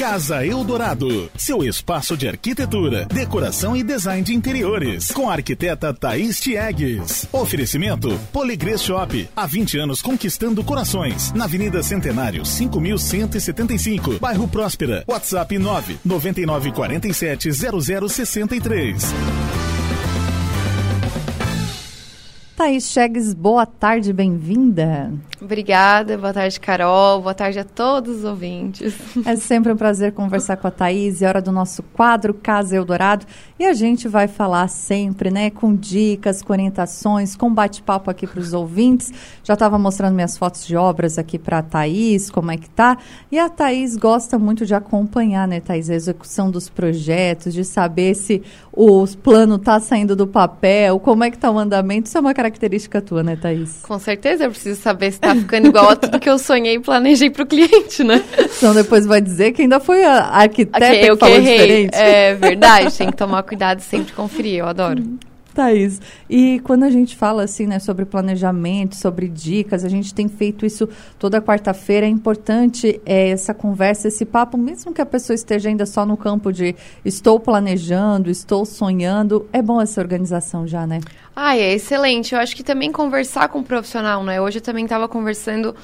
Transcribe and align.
Casa 0.00 0.46
Eldorado, 0.46 1.30
seu 1.36 1.62
espaço 1.62 2.16
de 2.16 2.26
arquitetura, 2.26 3.04
decoração 3.04 3.76
e 3.76 3.82
design 3.82 4.22
de 4.22 4.34
interiores, 4.34 5.10
com 5.10 5.28
a 5.28 5.34
arquiteta 5.34 5.92
Thaís 5.92 6.40
Tiegues. 6.40 7.28
Oferecimento 7.30 8.18
Poligrês 8.32 8.82
Shop, 8.82 9.28
há 9.36 9.44
20 9.44 9.76
anos 9.76 10.00
conquistando 10.00 10.64
corações, 10.64 11.34
na 11.34 11.44
Avenida 11.44 11.82
Centenário, 11.82 12.46
5175, 12.46 14.18
bairro 14.18 14.48
Próspera. 14.48 15.04
WhatsApp 15.06 15.58
9 15.58 15.98
9947 16.02 17.50
0063. 17.52 19.04
Thaís 22.60 22.90
Chegues, 22.90 23.32
boa 23.32 23.64
tarde, 23.64 24.12
bem-vinda. 24.12 25.10
Obrigada, 25.40 26.18
boa 26.18 26.34
tarde, 26.34 26.60
Carol, 26.60 27.22
boa 27.22 27.32
tarde 27.32 27.58
a 27.58 27.64
todos 27.64 28.18
os 28.18 28.24
ouvintes. 28.24 28.94
É 29.24 29.34
sempre 29.36 29.72
um 29.72 29.76
prazer 29.76 30.12
conversar 30.12 30.58
com 30.58 30.66
a 30.66 30.70
Thaís, 30.70 31.22
é 31.22 31.26
hora 31.26 31.40
do 31.40 31.50
nosso 31.50 31.82
quadro 31.82 32.34
Casa 32.34 32.76
Eldorado, 32.76 33.24
e 33.58 33.64
a 33.64 33.72
gente 33.72 34.06
vai 34.06 34.28
falar 34.28 34.68
sempre, 34.68 35.30
né, 35.30 35.48
com 35.48 35.74
dicas, 35.74 36.42
com 36.42 36.52
orientações, 36.52 37.34
com 37.34 37.50
bate-papo 37.50 38.10
aqui 38.10 38.26
para 38.26 38.40
os 38.40 38.52
ouvintes. 38.52 39.10
Já 39.42 39.54
estava 39.54 39.78
mostrando 39.78 40.14
minhas 40.14 40.36
fotos 40.36 40.66
de 40.66 40.76
obras 40.76 41.16
aqui 41.16 41.38
para 41.38 41.60
a 41.60 41.62
Thaís, 41.62 42.28
como 42.28 42.50
é 42.50 42.58
que 42.58 42.68
tá, 42.68 42.98
e 43.32 43.38
a 43.38 43.48
Thaís 43.48 43.96
gosta 43.96 44.38
muito 44.38 44.66
de 44.66 44.74
acompanhar, 44.74 45.48
né, 45.48 45.60
Thaís, 45.60 45.88
a 45.88 45.94
execução 45.94 46.50
dos 46.50 46.68
projetos, 46.68 47.54
de 47.54 47.64
saber 47.64 48.14
se 48.14 48.42
o 48.70 49.06
plano 49.22 49.54
está 49.54 49.80
saindo 49.80 50.14
do 50.14 50.26
papel, 50.26 51.00
como 51.00 51.24
é 51.24 51.30
que 51.30 51.36
está 51.36 51.50
o 51.50 51.58
andamento, 51.58 52.06
isso 52.06 52.18
é 52.18 52.20
uma 52.20 52.34
característica 52.34 52.49
tua, 53.00 53.22
né, 53.22 53.36
Thaís? 53.36 53.80
Com 53.82 53.98
certeza, 53.98 54.44
eu 54.44 54.50
preciso 54.50 54.80
saber 54.80 55.12
se 55.12 55.20
tá 55.20 55.34
ficando 55.34 55.68
igual 55.68 55.90
a 55.90 55.96
tudo 55.96 56.18
que 56.18 56.28
eu 56.28 56.38
sonhei 56.38 56.74
e 56.74 56.80
planejei 56.80 57.30
pro 57.30 57.46
cliente, 57.46 58.02
né? 58.02 58.22
Então 58.56 58.74
depois 58.74 59.06
vai 59.06 59.20
dizer 59.20 59.52
que 59.52 59.62
ainda 59.62 59.78
foi 59.78 60.04
a 60.04 60.24
arquiteta 60.24 60.86
okay, 60.86 61.10
que 61.10 61.16
falou 61.16 61.36
errei. 61.36 61.56
diferente. 61.56 61.94
É 61.94 62.34
verdade, 62.34 62.96
tem 62.96 63.10
que 63.10 63.16
tomar 63.16 63.42
cuidado 63.42 63.80
e 63.80 63.82
sempre 63.82 64.12
conferir, 64.12 64.58
eu 64.58 64.66
adoro. 64.66 65.02
Thaís, 65.52 66.00
e 66.28 66.60
quando 66.60 66.84
a 66.84 66.90
gente 66.90 67.16
fala 67.16 67.44
assim, 67.44 67.66
né, 67.66 67.78
sobre 67.78 68.04
planejamento, 68.04 68.96
sobre 68.96 69.28
dicas, 69.28 69.84
a 69.84 69.88
gente 69.88 70.14
tem 70.14 70.28
feito 70.28 70.64
isso 70.64 70.88
toda 71.18 71.40
quarta-feira, 71.40 72.06
é 72.06 72.08
importante 72.08 73.00
é, 73.04 73.30
essa 73.30 73.52
conversa, 73.52 74.08
esse 74.08 74.24
papo, 74.24 74.56
mesmo 74.56 74.92
que 74.92 75.00
a 75.00 75.06
pessoa 75.06 75.34
esteja 75.34 75.68
ainda 75.68 75.86
só 75.86 76.06
no 76.06 76.16
campo 76.16 76.52
de 76.52 76.74
estou 77.04 77.38
planejando, 77.38 78.30
estou 78.30 78.64
sonhando, 78.64 79.48
é 79.52 79.60
bom 79.60 79.80
essa 79.80 80.00
organização 80.00 80.66
já, 80.66 80.86
né? 80.86 81.00
Ah, 81.34 81.56
é 81.56 81.72
excelente. 81.72 82.34
Eu 82.34 82.40
acho 82.40 82.54
que 82.54 82.62
também 82.62 82.92
conversar 82.92 83.48
com 83.48 83.60
o 83.60 83.64
profissional, 83.64 84.22
né? 84.24 84.40
Hoje 84.40 84.58
eu 84.58 84.62
também 84.62 84.84
estava 84.84 85.08
conversando 85.08 85.74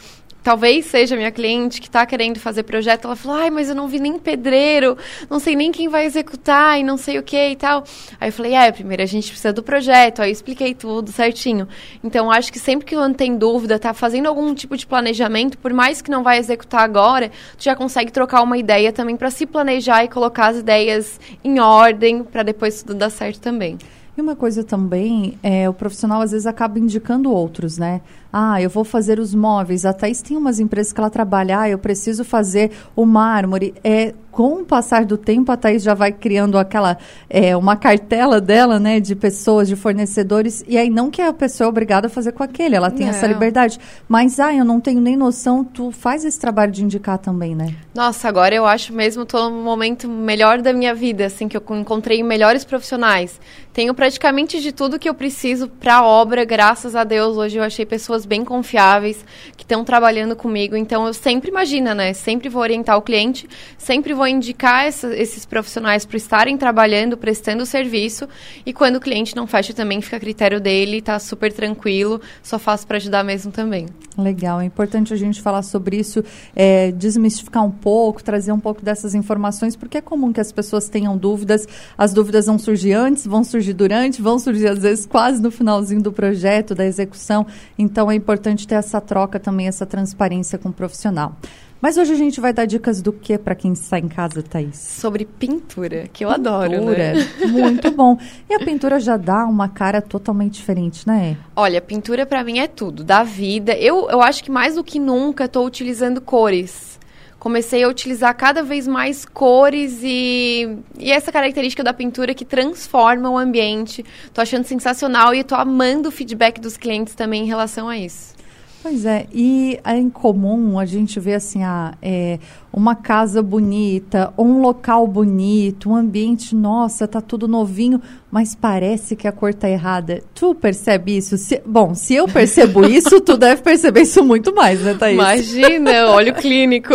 talvez 0.47 0.87
seja 0.87 1.17
minha 1.17 1.33
cliente 1.33 1.81
que 1.81 1.89
está 1.89 2.07
querendo 2.07 2.39
fazer 2.39 2.63
projeto, 2.63 3.07
ela 3.07 3.17
falou, 3.17 3.37
ai, 3.37 3.51
mas 3.51 3.69
eu 3.69 3.75
não 3.75 3.89
vi 3.89 3.99
nem 3.99 4.17
pedreiro, 4.17 4.97
não 5.29 5.41
sei 5.41 5.57
nem 5.57 5.73
quem 5.73 5.89
vai 5.89 6.07
executar 6.07 6.79
e 6.79 6.85
não 6.85 6.97
sei 6.97 7.19
o 7.19 7.23
que 7.25 7.49
e 7.49 7.57
tal. 7.57 7.83
Aí 8.21 8.29
eu 8.29 8.33
falei, 8.33 8.55
é, 8.55 8.71
primeiro 8.71 9.03
a 9.03 9.07
gente 9.07 9.27
precisa 9.27 9.53
do 9.53 9.61
projeto, 9.61 10.23
aí 10.23 10.29
eu 10.29 10.33
expliquei 10.33 10.73
tudo 10.73 11.11
certinho. 11.11 11.67
Então, 12.05 12.31
acho 12.31 12.53
que 12.53 12.61
sempre 12.61 12.87
que 12.87 12.95
o 12.95 13.01
ano 13.01 13.17
tem 13.17 13.37
dúvida, 13.37 13.77
tá 13.77 13.93
fazendo 13.93 14.29
algum 14.29 14.55
tipo 14.55 14.77
de 14.77 14.87
planejamento, 14.87 15.59
por 15.59 15.73
mais 15.73 16.01
que 16.01 16.13
não 16.13 16.23
vai 16.23 16.39
executar 16.39 16.83
agora, 16.83 17.33
tu 17.59 17.65
já 17.65 17.75
consegue 17.75 18.13
trocar 18.13 18.41
uma 18.43 18.57
ideia 18.57 18.93
também 18.93 19.17
para 19.17 19.33
se 19.33 19.47
planejar 19.47 20.05
e 20.05 20.09
colocar 20.09 20.47
as 20.47 20.59
ideias 20.59 21.19
em 21.43 21.59
ordem 21.59 22.23
para 22.23 22.45
depois 22.45 22.85
tudo 22.85 22.95
dar 22.95 23.11
certo 23.11 23.41
também. 23.41 23.79
E 24.17 24.21
uma 24.23 24.35
coisa 24.35 24.65
também, 24.65 25.39
é, 25.43 25.69
o 25.69 25.75
profissional 25.75 26.23
às 26.23 26.31
vezes 26.31 26.47
acaba 26.47 26.79
indicando 26.79 27.31
outros, 27.31 27.77
né? 27.77 28.01
Ah, 28.39 28.61
eu 28.61 28.69
vou 28.69 28.85
fazer 28.85 29.19
os 29.19 29.35
móveis. 29.35 29.87
A 29.87 29.95
Thaís 29.95 30.21
tem 30.21 30.37
umas 30.37 30.61
empresas 30.61 30.93
que 30.93 31.01
ela 31.01 31.09
trabalha, 31.09 31.59
ah, 31.59 31.71
eu 31.71 31.79
preciso 31.79 32.23
fazer 32.23 32.71
o 32.95 33.07
mármore. 33.07 33.73
É, 33.83 34.13
com 34.37 34.61
o 34.61 34.65
passar 34.67 35.07
do 35.07 35.17
tempo, 35.17 35.51
a 35.51 35.57
Thaís 35.57 35.83
já 35.83 35.95
vai 35.95 36.13
criando 36.13 36.59
aquela, 36.59 36.99
é, 37.31 37.57
uma 37.57 37.75
cartela 37.75 38.39
dela, 38.39 38.79
né, 38.79 39.01
de 39.01 39.17
pessoas, 39.17 39.67
de 39.67 39.75
fornecedores, 39.75 40.63
e 40.69 40.77
aí 40.77 40.91
não 40.91 41.11
que 41.11 41.23
a 41.23 41.33
pessoa 41.33 41.67
é 41.67 41.71
obrigada 41.71 42.09
a 42.09 42.11
fazer 42.11 42.33
com 42.33 42.43
aquele, 42.43 42.77
ela 42.77 42.91
tem 42.91 43.07
não. 43.07 43.15
essa 43.15 43.27
liberdade. 43.27 43.81
Mas, 44.07 44.39
ah, 44.39 44.55
eu 44.55 44.67
não 44.67 44.79
tenho 44.79 45.01
nem 45.01 45.17
noção, 45.17 45.65
tu 45.65 45.91
faz 45.91 46.23
esse 46.23 46.39
trabalho 46.39 46.71
de 46.71 46.85
indicar 46.85 47.17
também, 47.17 47.55
né? 47.55 47.75
Nossa, 47.95 48.29
agora 48.29 48.55
eu 48.55 48.67
acho 48.67 48.93
mesmo, 48.93 49.25
tô 49.25 49.49
no 49.49 49.63
momento 49.63 50.07
melhor 50.07 50.61
da 50.61 50.75
minha 50.75 50.95
vida, 50.95 51.25
assim, 51.25 51.49
que 51.49 51.57
eu 51.57 51.63
encontrei 51.71 52.23
melhores 52.23 52.63
profissionais. 52.63 53.41
Tenho 53.73 53.95
praticamente 53.95 54.61
de 54.61 54.71
tudo 54.71 54.99
que 54.99 55.09
eu 55.09 55.15
preciso 55.15 55.67
para 55.67 55.97
a 55.97 56.05
obra, 56.05 56.45
graças 56.45 56.95
a 56.95 57.05
Deus. 57.05 57.39
Hoje 57.39 57.57
eu 57.57 57.63
achei 57.63 57.87
pessoas 57.87 58.26
bem 58.27 58.45
confiáveis 58.45 59.25
que 59.57 59.65
estão 59.65 59.85
trabalhando 59.85 60.37
comigo. 60.37 60.77
Então 60.77 61.07
eu 61.07 61.15
sempre 61.15 61.51
imagina, 61.51 61.95
né? 61.95 62.13
Sempre 62.13 62.49
vou 62.49 62.61
orientar 62.61 62.97
o 62.97 63.03
cliente, 63.03 63.49
sempre 63.79 64.13
vou 64.13 64.27
indicar 64.27 64.87
essa, 64.87 65.15
esses 65.17 65.47
profissionais 65.47 66.05
para 66.05 66.17
estarem 66.17 66.57
trabalhando, 66.59 67.17
prestando 67.17 67.65
serviço. 67.65 68.29
E 68.65 68.73
quando 68.73 68.97
o 68.97 69.01
cliente 69.01 69.35
não 69.35 69.47
fecha 69.47 69.73
também, 69.73 70.01
fica 70.01 70.17
a 70.17 70.21
critério 70.21 70.61
dele, 70.61 71.01
tá 71.01 71.19
super 71.19 71.53
tranquilo. 71.53 72.21
Só 72.43 72.59
faço 72.59 72.87
para 72.87 72.97
ajudar 72.97 73.25
mesmo 73.25 73.53
também. 73.53 73.87
Legal, 74.19 74.61
é 74.61 74.65
importante 74.65 75.13
a 75.13 75.17
gente 75.17 75.43
falar 75.43 75.63
sobre 75.63 75.99
isso, 75.99 76.25
é, 76.55 76.91
desmistificar 76.91 77.65
um 77.65 77.71
pouco, 77.71 78.25
trazer 78.25 78.51
um 78.51 78.59
pouco 78.59 78.83
dessas 78.83 79.15
informações, 79.15 79.77
porque 79.77 79.99
é 79.99 80.01
comum 80.01 80.33
que 80.33 80.41
as 80.41 80.51
pessoas 80.51 80.89
tenham 80.89 81.17
dúvidas. 81.19 81.67
As 81.99 82.15
dúvidas 82.15 82.47
vão 82.47 82.59
surgir 82.59 82.95
antes, 82.95 83.27
vão 83.27 83.45
surgir 83.45 83.75
durante, 83.75 84.23
vão 84.23 84.39
surgir 84.39 84.69
às 84.69 84.79
vezes 84.79 85.05
quase 85.05 85.43
no 85.43 85.51
finalzinho 85.51 86.03
do 86.03 86.11
projeto, 86.11 86.75
da 86.75 86.85
execução. 86.85 87.47
Então 87.79 88.06
é 88.11 88.15
importante 88.15 88.67
ter 88.67 88.75
essa 88.77 89.01
troca 89.01 89.39
também, 89.39 89.69
essa 89.69 89.87
transparência 89.87 90.59
com 90.59 90.69
o 90.69 90.73
profissional. 90.73 91.37
Mas 91.81 91.99
hoje 91.99 92.13
a 92.13 92.17
gente 92.17 92.41
vai 92.41 92.53
dar 92.53 92.65
dicas 92.65 93.03
do 93.03 93.13
que 93.13 93.37
para 93.37 93.55
quem 93.55 93.73
está 93.73 93.99
em 93.99 94.09
casa, 94.09 94.43
Thaís? 94.43 94.77
Sobre 94.77 95.25
pintura, 95.25 96.09
que 96.11 96.25
eu 96.25 96.31
pintura, 96.31 96.51
adoro, 96.51 96.85
né? 96.91 97.15
Muito 97.49 97.91
bom. 97.91 98.19
E 98.49 98.55
a 98.55 98.59
pintura 98.59 98.99
já 98.99 99.17
dá 99.17 99.45
uma 99.45 99.69
cara 99.69 100.01
totalmente 100.01 100.55
diferente, 100.55 101.07
né? 101.07 101.37
Olha, 101.55 101.81
pintura 101.81 102.25
para 102.25 102.43
mim 102.43 102.59
é 102.59 102.67
tudo, 102.67 103.05
da 103.05 103.23
vida. 103.23 103.77
Eu, 103.77 104.09
eu 104.11 104.23
acho 104.23 104.43
que 104.43 104.51
mais 104.51 104.77
do 104.77 104.83
que 104.83 104.99
nunca 104.99 105.45
estou 105.45 105.67
utilizando 105.67 106.21
cores. 106.21 106.99
Comecei 107.39 107.85
a 107.85 107.89
utilizar 107.89 108.35
cada 108.37 108.63
vez 108.63 108.87
mais 108.87 109.25
cores 109.25 110.01
e, 110.03 110.79
e 110.99 111.11
essa 111.11 111.31
característica 111.31 111.85
da 111.85 111.93
pintura 111.93 112.35
que 112.35 112.45
transforma 112.45 113.31
o 113.31 113.37
ambiente. 113.37 114.05
Tô 114.33 114.41
achando 114.41 114.65
sensacional 114.65 115.35
e 115.35 115.45
tô 115.45 115.55
amando 115.55 116.09
o 116.09 116.13
feedback 116.13 116.61
dos 116.61 116.77
clientes 116.77 117.15
também 117.15 117.45
em 117.45 117.47
relação 117.47 117.89
a 117.89 117.97
isso. 117.97 118.36
Pois 118.83 119.05
é, 119.05 119.27
e 119.33 119.81
é 119.85 119.99
incomum 119.99 120.79
a 120.79 120.87
gente 120.87 121.19
ver 121.19 121.35
assim, 121.35 121.65
ah, 121.65 121.95
é, 122.01 122.39
uma 122.73 122.95
casa 122.95 123.43
bonita, 123.43 124.33
um 124.39 124.61
local 124.61 125.07
bonito, 125.07 125.91
um 125.91 125.97
ambiente, 125.97 126.55
nossa, 126.55 127.09
tá 127.09 127.21
tudo 127.21 127.49
novinho, 127.49 128.01
mas 128.31 128.55
parece 128.55 129.17
que 129.17 129.27
a 129.27 129.33
cor 129.33 129.55
tá 129.55 129.69
errada. 129.69 130.23
Tu 130.35 130.55
percebe 130.55 131.17
isso? 131.17 131.37
Se, 131.37 131.61
bom, 131.67 131.95
se 131.95 132.15
eu 132.15 132.29
percebo 132.29 132.85
isso, 132.87 133.21
tu 133.21 133.37
deve 133.37 133.63
perceber 133.63 134.03
isso 134.03 134.23
muito 134.23 134.55
mais, 134.55 134.81
né, 134.83 134.95
Thaís? 134.95 135.15
Imagina, 135.15 136.11
olho 136.15 136.35
clínico. 136.35 136.93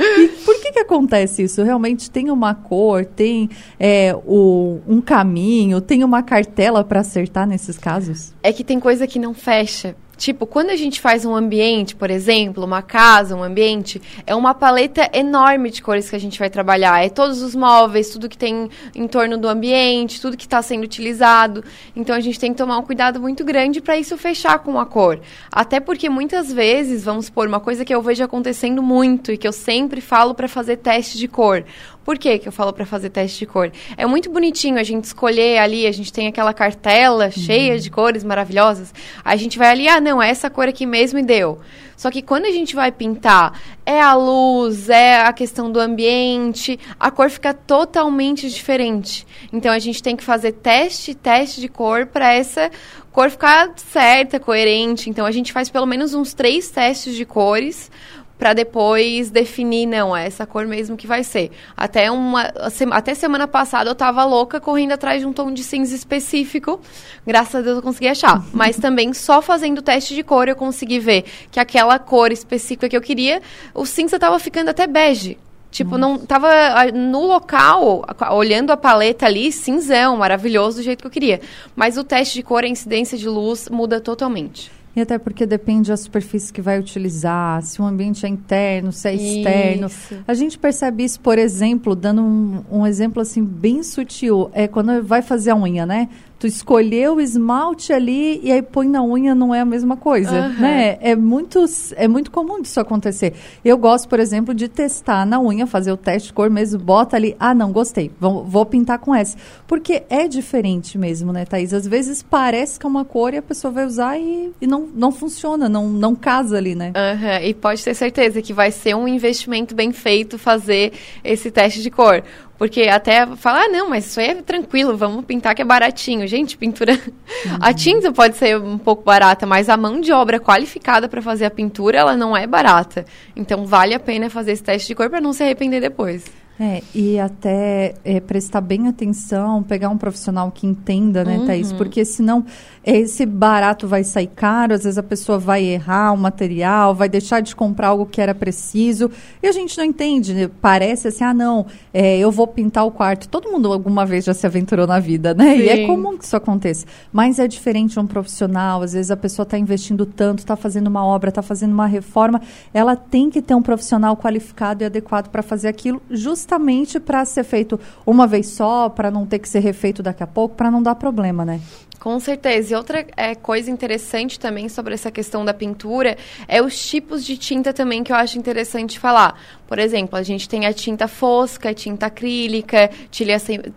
e 0.00 0.28
por 0.44 0.60
que 0.60 0.72
que 0.72 0.80
acontece 0.80 1.44
isso? 1.44 1.62
Realmente 1.62 2.10
tem 2.10 2.30
uma 2.30 2.54
cor, 2.54 3.04
tem 3.04 3.50
é, 3.78 4.16
o, 4.26 4.80
um 4.88 5.00
caminho, 5.00 5.80
tem 5.80 6.02
uma 6.02 6.22
cartela 6.22 6.82
para 6.82 7.00
acertar 7.00 7.46
nesses 7.46 7.78
casos? 7.78 8.32
É 8.42 8.52
que 8.52 8.64
tem 8.64 8.80
coisa 8.80 9.06
que 9.06 9.18
não 9.18 9.34
fecha. 9.34 9.94
Tipo, 10.22 10.46
quando 10.46 10.70
a 10.70 10.76
gente 10.76 11.00
faz 11.00 11.24
um 11.24 11.34
ambiente, 11.34 11.96
por 11.96 12.08
exemplo, 12.08 12.64
uma 12.64 12.80
casa, 12.80 13.34
um 13.34 13.42
ambiente, 13.42 14.00
é 14.24 14.36
uma 14.36 14.54
paleta 14.54 15.10
enorme 15.12 15.68
de 15.68 15.82
cores 15.82 16.08
que 16.08 16.14
a 16.14 16.18
gente 16.20 16.38
vai 16.38 16.48
trabalhar. 16.48 17.04
É 17.04 17.08
todos 17.08 17.42
os 17.42 17.56
móveis, 17.56 18.08
tudo 18.08 18.28
que 18.28 18.38
tem 18.38 18.70
em 18.94 19.08
torno 19.08 19.36
do 19.36 19.48
ambiente, 19.48 20.20
tudo 20.20 20.36
que 20.36 20.44
está 20.44 20.62
sendo 20.62 20.84
utilizado. 20.84 21.64
Então 21.96 22.14
a 22.14 22.20
gente 22.20 22.38
tem 22.38 22.52
que 22.52 22.56
tomar 22.56 22.78
um 22.78 22.82
cuidado 22.82 23.18
muito 23.18 23.44
grande 23.44 23.80
para 23.80 23.96
isso 23.96 24.16
fechar 24.16 24.60
com 24.60 24.78
a 24.78 24.86
cor. 24.86 25.18
Até 25.50 25.80
porque 25.80 26.08
muitas 26.08 26.52
vezes, 26.52 27.02
vamos 27.02 27.26
supor, 27.26 27.48
uma 27.48 27.58
coisa 27.58 27.84
que 27.84 27.92
eu 27.92 28.00
vejo 28.00 28.22
acontecendo 28.22 28.80
muito 28.80 29.32
e 29.32 29.36
que 29.36 29.48
eu 29.48 29.52
sempre 29.52 30.00
falo 30.00 30.36
para 30.36 30.46
fazer 30.46 30.76
teste 30.76 31.18
de 31.18 31.26
cor. 31.26 31.64
Por 32.04 32.18
que, 32.18 32.38
que 32.38 32.48
eu 32.48 32.52
falo 32.52 32.72
para 32.72 32.84
fazer 32.84 33.10
teste 33.10 33.40
de 33.40 33.46
cor? 33.46 33.70
É 33.96 34.04
muito 34.06 34.30
bonitinho 34.30 34.78
a 34.78 34.82
gente 34.82 35.04
escolher 35.04 35.58
ali, 35.58 35.86
a 35.86 35.92
gente 35.92 36.12
tem 36.12 36.26
aquela 36.26 36.52
cartela 36.52 37.30
cheia 37.30 37.78
de 37.78 37.90
cores 37.90 38.24
maravilhosas. 38.24 38.92
A 39.24 39.36
gente 39.36 39.58
vai 39.58 39.68
ali, 39.68 39.88
ah, 39.88 40.00
não, 40.00 40.22
é 40.22 40.28
essa 40.28 40.50
cor 40.50 40.68
aqui 40.68 40.84
mesmo 40.84 41.18
e 41.18 41.22
deu. 41.22 41.60
Só 41.96 42.10
que 42.10 42.20
quando 42.20 42.46
a 42.46 42.50
gente 42.50 42.74
vai 42.74 42.90
pintar, 42.90 43.60
é 43.86 44.00
a 44.00 44.14
luz, 44.14 44.88
é 44.88 45.20
a 45.20 45.32
questão 45.32 45.70
do 45.70 45.78
ambiente, 45.78 46.76
a 46.98 47.12
cor 47.12 47.30
fica 47.30 47.54
totalmente 47.54 48.50
diferente. 48.50 49.24
Então 49.52 49.72
a 49.72 49.78
gente 49.78 50.02
tem 50.02 50.16
que 50.16 50.24
fazer 50.24 50.50
teste, 50.50 51.14
teste 51.14 51.60
de 51.60 51.68
cor 51.68 52.06
para 52.06 52.32
essa 52.32 52.72
cor 53.12 53.30
ficar 53.30 53.70
certa, 53.76 54.40
coerente. 54.40 55.08
Então 55.10 55.24
a 55.24 55.30
gente 55.30 55.52
faz 55.52 55.70
pelo 55.70 55.86
menos 55.86 56.12
uns 56.12 56.34
três 56.34 56.70
testes 56.70 57.14
de 57.14 57.24
cores 57.24 57.88
para 58.38 58.54
depois 58.54 59.30
definir, 59.30 59.86
não, 59.86 60.16
é 60.16 60.26
essa 60.26 60.46
cor 60.46 60.66
mesmo 60.66 60.96
que 60.96 61.06
vai 61.06 61.22
ser. 61.22 61.50
Até, 61.76 62.10
uma, 62.10 62.52
até 62.90 63.14
semana 63.14 63.46
passada 63.46 63.88
eu 63.88 63.94
tava 63.94 64.24
louca 64.24 64.60
correndo 64.60 64.92
atrás 64.92 65.20
de 65.20 65.26
um 65.26 65.32
tom 65.32 65.52
de 65.52 65.62
cinza 65.62 65.94
específico. 65.94 66.80
Graças 67.26 67.54
a 67.54 67.60
Deus 67.60 67.76
eu 67.76 67.82
consegui 67.82 68.08
achar. 68.08 68.44
Mas 68.52 68.76
também 68.76 69.12
só 69.12 69.40
fazendo 69.40 69.78
o 69.78 69.82
teste 69.82 70.14
de 70.14 70.22
cor 70.22 70.48
eu 70.48 70.56
consegui 70.56 70.98
ver 70.98 71.24
que 71.50 71.60
aquela 71.60 71.98
cor 71.98 72.32
específica 72.32 72.88
que 72.88 72.96
eu 72.96 73.00
queria, 73.00 73.40
o 73.74 73.86
cinza 73.86 74.18
tava 74.18 74.38
ficando 74.38 74.70
até 74.70 74.86
bege. 74.86 75.38
Tipo, 75.72 75.96
não 75.96 76.18
tava 76.18 76.48
ah, 76.48 76.92
no 76.92 77.26
local, 77.26 78.04
olhando 78.32 78.72
a 78.72 78.76
paleta 78.76 79.24
ali, 79.24 79.50
cinzão, 79.50 80.18
maravilhoso 80.18 80.76
do 80.76 80.82
jeito 80.82 81.00
que 81.00 81.06
eu 81.06 81.10
queria. 81.10 81.40
Mas 81.74 81.96
o 81.96 82.04
teste 82.04 82.34
de 82.34 82.42
cor, 82.42 82.62
a 82.62 82.68
incidência 82.68 83.16
de 83.16 83.26
luz 83.26 83.70
muda 83.70 83.98
totalmente. 83.98 84.70
E 84.94 85.00
até 85.00 85.18
porque 85.18 85.46
depende 85.46 85.88
da 85.88 85.96
superfície 85.96 86.52
que 86.52 86.60
vai 86.60 86.78
utilizar, 86.78 87.62
se 87.62 87.80
o 87.80 87.84
ambiente 87.84 88.26
é 88.26 88.28
interno, 88.28 88.92
se 88.92 89.08
é 89.08 89.14
externo. 89.14 89.86
Isso. 89.86 90.16
A 90.28 90.34
gente 90.34 90.58
percebe 90.58 91.02
isso, 91.02 91.18
por 91.18 91.38
exemplo, 91.38 91.96
dando 91.96 92.20
um, 92.22 92.62
um 92.70 92.86
exemplo 92.86 93.22
assim 93.22 93.42
bem 93.42 93.82
sutil, 93.82 94.50
é 94.52 94.68
quando 94.68 95.02
vai 95.02 95.22
fazer 95.22 95.50
a 95.50 95.56
unha, 95.56 95.86
né? 95.86 96.08
Tu 96.42 96.46
escolheu 96.48 97.14
o 97.14 97.20
esmalte 97.20 97.92
ali 97.92 98.40
e 98.42 98.50
aí 98.50 98.60
põe 98.60 98.88
na 98.88 99.00
unha 99.00 99.32
não 99.32 99.54
é 99.54 99.60
a 99.60 99.64
mesma 99.64 99.96
coisa, 99.96 100.48
uhum. 100.48 100.60
né? 100.60 100.98
É 101.00 101.14
muito, 101.14 101.64
é 101.94 102.08
muito 102.08 102.32
comum 102.32 102.60
disso 102.60 102.80
acontecer. 102.80 103.34
Eu 103.64 103.78
gosto, 103.78 104.08
por 104.08 104.18
exemplo, 104.18 104.52
de 104.52 104.66
testar 104.66 105.24
na 105.24 105.40
unha, 105.40 105.68
fazer 105.68 105.92
o 105.92 105.96
teste 105.96 106.30
de 106.30 106.32
cor 106.32 106.50
mesmo, 106.50 106.80
bota 106.80 107.14
ali, 107.14 107.36
ah, 107.38 107.54
não, 107.54 107.70
gostei, 107.70 108.10
vou, 108.18 108.42
vou 108.42 108.66
pintar 108.66 108.98
com 108.98 109.14
essa. 109.14 109.36
Porque 109.68 110.02
é 110.10 110.26
diferente 110.26 110.98
mesmo, 110.98 111.32
né, 111.32 111.44
Thaís? 111.44 111.72
Às 111.72 111.86
vezes 111.86 112.24
parece 112.24 112.76
que 112.76 112.84
é 112.84 112.88
uma 112.88 113.04
cor 113.04 113.32
e 113.32 113.36
a 113.36 113.42
pessoa 113.42 113.70
vai 113.70 113.86
usar 113.86 114.18
e, 114.18 114.50
e 114.60 114.66
não, 114.66 114.88
não 114.92 115.12
funciona, 115.12 115.68
não, 115.68 115.88
não 115.88 116.16
casa 116.16 116.56
ali, 116.56 116.74
né? 116.74 116.88
Uhum. 116.88 117.46
E 117.46 117.54
pode 117.54 117.84
ter 117.84 117.94
certeza 117.94 118.42
que 118.42 118.52
vai 118.52 118.72
ser 118.72 118.96
um 118.96 119.06
investimento 119.06 119.76
bem 119.76 119.92
feito 119.92 120.36
fazer 120.38 120.92
esse 121.22 121.52
teste 121.52 121.80
de 121.80 121.90
cor. 121.90 122.24
Porque 122.62 122.82
até 122.82 123.26
falar, 123.34 123.64
ah, 123.64 123.68
não, 123.68 123.90
mas 123.90 124.06
isso 124.06 124.20
aí 124.20 124.28
é 124.28 124.34
tranquilo, 124.36 124.96
vamos 124.96 125.24
pintar 125.24 125.52
que 125.52 125.62
é 125.62 125.64
baratinho. 125.64 126.28
Gente, 126.28 126.56
pintura. 126.56 126.92
Uhum. 127.44 127.58
A 127.60 127.72
tinta 127.72 128.12
pode 128.12 128.36
ser 128.36 128.56
um 128.56 128.78
pouco 128.78 129.02
barata, 129.02 129.44
mas 129.44 129.68
a 129.68 129.76
mão 129.76 130.00
de 130.00 130.12
obra 130.12 130.38
qualificada 130.38 131.08
para 131.08 131.20
fazer 131.20 131.44
a 131.44 131.50
pintura, 131.50 131.98
ela 131.98 132.16
não 132.16 132.36
é 132.36 132.46
barata. 132.46 133.04
Então 133.34 133.66
vale 133.66 133.94
a 133.94 133.98
pena 133.98 134.30
fazer 134.30 134.52
esse 134.52 134.62
teste 134.62 134.88
de 134.88 134.94
cor 134.94 135.10
para 135.10 135.20
não 135.20 135.32
se 135.32 135.42
arrepender 135.42 135.80
depois. 135.80 136.24
É, 136.64 136.80
e 136.94 137.18
até 137.18 137.96
é, 138.04 138.20
prestar 138.20 138.60
bem 138.60 138.86
atenção, 138.86 139.64
pegar 139.64 139.88
um 139.88 139.98
profissional 139.98 140.48
que 140.52 140.64
entenda, 140.64 141.24
né, 141.24 141.38
uhum. 141.38 141.46
Thaís? 141.46 141.72
Porque 141.72 142.04
senão 142.04 142.44
esse 142.84 143.26
barato 143.26 143.88
vai 143.88 144.04
sair 144.04 144.28
caro, 144.28 144.72
às 144.72 144.84
vezes 144.84 144.96
a 144.96 145.02
pessoa 145.02 145.40
vai 145.40 145.64
errar 145.64 146.12
o 146.12 146.16
material, 146.16 146.94
vai 146.94 147.08
deixar 147.08 147.40
de 147.40 147.56
comprar 147.56 147.88
algo 147.88 148.06
que 148.06 148.20
era 148.20 148.32
preciso. 148.32 149.10
E 149.42 149.48
a 149.48 149.50
gente 149.50 149.76
não 149.76 149.84
entende, 149.84 150.32
né? 150.32 150.48
parece 150.60 151.08
assim, 151.08 151.24
ah, 151.24 151.34
não, 151.34 151.66
é, 151.92 152.16
eu 152.18 152.30
vou 152.30 152.46
pintar 152.46 152.86
o 152.86 152.92
quarto. 152.92 153.28
Todo 153.28 153.50
mundo 153.50 153.72
alguma 153.72 154.06
vez 154.06 154.24
já 154.24 154.32
se 154.32 154.46
aventurou 154.46 154.86
na 154.86 155.00
vida, 155.00 155.34
né? 155.34 155.56
Sim. 155.56 155.62
E 155.62 155.68
é 155.68 155.86
comum 155.88 156.16
que 156.16 156.24
isso 156.24 156.36
aconteça. 156.36 156.86
Mas 157.12 157.40
é 157.40 157.48
diferente 157.48 157.98
um 157.98 158.06
profissional, 158.06 158.82
às 158.82 158.92
vezes 158.92 159.10
a 159.10 159.16
pessoa 159.16 159.42
está 159.42 159.58
investindo 159.58 160.06
tanto, 160.06 160.38
está 160.38 160.54
fazendo 160.54 160.86
uma 160.86 161.04
obra, 161.04 161.30
está 161.30 161.42
fazendo 161.42 161.72
uma 161.72 161.86
reforma, 161.86 162.40
ela 162.72 162.94
tem 162.94 163.30
que 163.30 163.42
ter 163.42 163.56
um 163.56 163.62
profissional 163.62 164.16
qualificado 164.16 164.84
e 164.84 164.86
adequado 164.86 165.28
para 165.28 165.42
fazer 165.42 165.66
aquilo, 165.66 166.00
justamente 166.08 166.51
para 167.00 167.24
ser 167.24 167.44
feito 167.44 167.78
uma 168.06 168.26
vez 168.26 168.48
só, 168.48 168.88
para 168.88 169.10
não 169.10 169.26
ter 169.26 169.38
que 169.38 169.48
ser 169.48 169.60
refeito 169.60 170.02
daqui 170.02 170.22
a 170.22 170.26
pouco, 170.26 170.54
para 170.54 170.70
não 170.70 170.82
dar 170.82 170.94
problema, 170.94 171.44
né? 171.44 171.60
Com 172.02 172.18
certeza. 172.18 172.74
E 172.74 172.76
outra 172.76 173.06
é, 173.16 173.32
coisa 173.36 173.70
interessante 173.70 174.36
também 174.36 174.68
sobre 174.68 174.92
essa 174.92 175.08
questão 175.08 175.44
da 175.44 175.54
pintura 175.54 176.18
é 176.48 176.60
os 176.60 176.76
tipos 176.84 177.24
de 177.24 177.36
tinta 177.36 177.72
também 177.72 178.02
que 178.02 178.10
eu 178.10 178.16
acho 178.16 178.36
interessante 178.36 178.98
falar. 178.98 179.38
Por 179.68 179.78
exemplo, 179.78 180.18
a 180.18 180.22
gente 180.24 180.48
tem 180.48 180.66
a 180.66 180.72
tinta 180.72 181.06
fosca, 181.06 181.72
tinta 181.72 182.06
acrílica, 182.06 182.90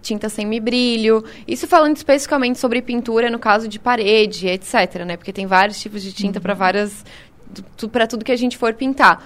tinta 0.02 0.28
semibrilho. 0.28 1.24
Isso 1.48 1.68
falando 1.68 1.98
especificamente 1.98 2.58
sobre 2.58 2.82
pintura 2.82 3.30
no 3.30 3.38
caso 3.38 3.68
de 3.68 3.78
parede, 3.78 4.48
etc, 4.48 5.06
né? 5.06 5.18
Porque 5.18 5.32
tem 5.32 5.46
vários 5.46 5.80
tipos 5.80 6.02
de 6.02 6.12
tinta 6.12 6.40
uhum. 6.40 6.44
para 6.44 6.56
várias 6.56 7.06
para 7.92 8.08
tudo 8.08 8.26
que 8.26 8.32
a 8.32 8.38
gente 8.38 8.58
for 8.58 8.74
pintar. 8.74 9.24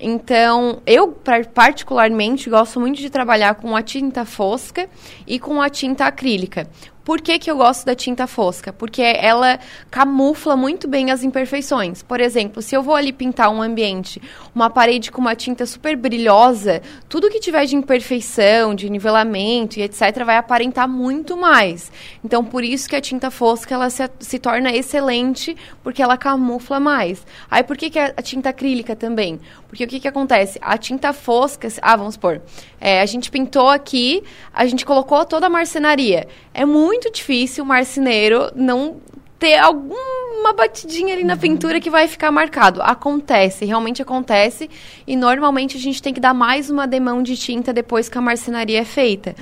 Então, 0.00 0.82
eu 0.84 1.08
particularmente 1.54 2.50
gosto 2.50 2.80
muito 2.80 2.98
de 2.98 3.08
trabalhar 3.08 3.54
com 3.54 3.76
a 3.76 3.82
tinta 3.82 4.24
fosca 4.24 4.88
e 5.26 5.38
com 5.38 5.60
a 5.62 5.70
tinta 5.70 6.06
acrílica. 6.06 6.68
Por 7.04 7.20
que, 7.20 7.38
que 7.38 7.50
eu 7.50 7.56
gosto 7.56 7.84
da 7.84 7.96
tinta 7.96 8.28
fosca? 8.28 8.72
Porque 8.72 9.02
ela 9.02 9.58
camufla 9.90 10.56
muito 10.56 10.86
bem 10.86 11.10
as 11.10 11.24
imperfeições. 11.24 12.00
Por 12.02 12.20
exemplo, 12.20 12.62
se 12.62 12.76
eu 12.76 12.82
vou 12.82 12.94
ali 12.94 13.12
pintar 13.12 13.50
um 13.50 13.60
ambiente, 13.60 14.22
uma 14.54 14.70
parede 14.70 15.10
com 15.10 15.20
uma 15.20 15.34
tinta 15.34 15.66
super 15.66 15.96
brilhosa, 15.96 16.80
tudo 17.08 17.28
que 17.28 17.40
tiver 17.40 17.64
de 17.66 17.74
imperfeição, 17.74 18.72
de 18.72 18.88
nivelamento 18.88 19.80
e 19.80 19.82
etc., 19.82 20.24
vai 20.24 20.36
aparentar 20.36 20.88
muito 20.88 21.36
mais. 21.36 21.90
Então, 22.24 22.44
por 22.44 22.62
isso 22.62 22.88
que 22.88 22.94
a 22.94 23.00
tinta 23.00 23.30
fosca 23.30 23.74
ela 23.74 23.90
se, 23.90 24.08
se 24.20 24.38
torna 24.38 24.72
excelente, 24.72 25.56
porque 25.82 26.02
ela 26.02 26.16
camufla 26.16 26.78
mais. 26.78 27.26
Aí, 27.50 27.64
por 27.64 27.76
que, 27.76 27.90
que 27.90 27.98
a, 27.98 28.12
a 28.16 28.22
tinta 28.22 28.50
acrílica 28.50 28.94
também? 28.94 29.40
Porque 29.72 29.84
o 29.84 29.88
que, 29.88 30.00
que 30.00 30.08
acontece? 30.08 30.58
A 30.60 30.76
tinta 30.76 31.14
fosca, 31.14 31.66
ah, 31.80 31.96
vamos 31.96 32.12
supor, 32.12 32.42
é, 32.78 33.00
a 33.00 33.06
gente 33.06 33.30
pintou 33.30 33.70
aqui, 33.70 34.22
a 34.52 34.66
gente 34.66 34.84
colocou 34.84 35.24
toda 35.24 35.46
a 35.46 35.48
marcenaria. 35.48 36.28
É 36.52 36.66
muito 36.66 37.10
difícil 37.10 37.64
o 37.64 37.66
marceneiro 37.66 38.52
não 38.54 39.00
ter 39.38 39.56
alguma 39.56 40.52
batidinha 40.54 41.14
ali 41.14 41.24
na 41.24 41.38
pintura 41.38 41.80
que 41.80 41.88
vai 41.88 42.06
ficar 42.06 42.30
marcado. 42.30 42.82
Acontece, 42.82 43.64
realmente 43.64 44.02
acontece. 44.02 44.68
E 45.06 45.16
normalmente 45.16 45.78
a 45.78 45.80
gente 45.80 46.02
tem 46.02 46.12
que 46.12 46.20
dar 46.20 46.34
mais 46.34 46.68
uma 46.68 46.86
demão 46.86 47.22
de 47.22 47.34
tinta 47.34 47.72
depois 47.72 48.10
que 48.10 48.18
a 48.18 48.20
marcenaria 48.20 48.82
é 48.82 48.84
feita. 48.84 49.34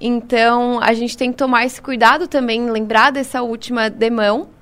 Então 0.00 0.80
a 0.80 0.94
gente 0.94 1.18
tem 1.18 1.30
que 1.32 1.36
tomar 1.36 1.66
esse 1.66 1.82
cuidado 1.82 2.26
também, 2.26 2.70
lembrar 2.70 3.12
dessa 3.12 3.42
última 3.42 3.90
demão 3.90 4.55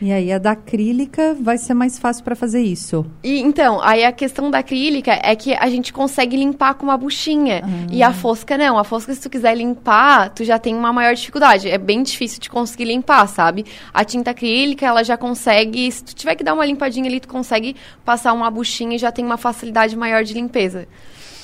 e 0.00 0.12
aí 0.12 0.32
a 0.32 0.38
da 0.38 0.52
acrílica 0.52 1.36
vai 1.40 1.56
ser 1.58 1.74
mais 1.74 1.98
fácil 1.98 2.24
para 2.24 2.34
fazer 2.34 2.62
isso. 2.62 3.06
E 3.22 3.40
então, 3.40 3.80
aí 3.82 4.04
a 4.04 4.12
questão 4.12 4.50
da 4.50 4.58
acrílica 4.58 5.12
é 5.22 5.34
que 5.36 5.54
a 5.54 5.68
gente 5.68 5.92
consegue 5.92 6.36
limpar 6.36 6.74
com 6.74 6.84
uma 6.84 6.96
buchinha. 6.96 7.62
Ah. 7.64 7.86
E 7.90 8.02
a 8.02 8.12
fosca 8.12 8.58
não. 8.58 8.78
A 8.78 8.84
fosca, 8.84 9.14
se 9.14 9.20
tu 9.20 9.30
quiser 9.30 9.56
limpar, 9.56 10.30
tu 10.30 10.44
já 10.44 10.58
tem 10.58 10.74
uma 10.74 10.92
maior 10.92 11.14
dificuldade. 11.14 11.68
É 11.68 11.78
bem 11.78 12.02
difícil 12.02 12.40
de 12.40 12.50
conseguir 12.50 12.84
limpar, 12.84 13.26
sabe? 13.28 13.64
A 13.92 14.04
tinta 14.04 14.32
acrílica, 14.32 14.86
ela 14.86 15.04
já 15.04 15.16
consegue. 15.16 15.90
Se 15.90 16.04
tu 16.04 16.14
tiver 16.14 16.34
que 16.34 16.44
dar 16.44 16.54
uma 16.54 16.66
limpadinha 16.66 17.08
ali, 17.08 17.20
tu 17.20 17.28
consegue 17.28 17.76
passar 18.04 18.32
uma 18.32 18.50
buchinha 18.50 18.96
e 18.96 18.98
já 18.98 19.12
tem 19.12 19.24
uma 19.24 19.36
facilidade 19.36 19.96
maior 19.96 20.24
de 20.24 20.34
limpeza. 20.34 20.86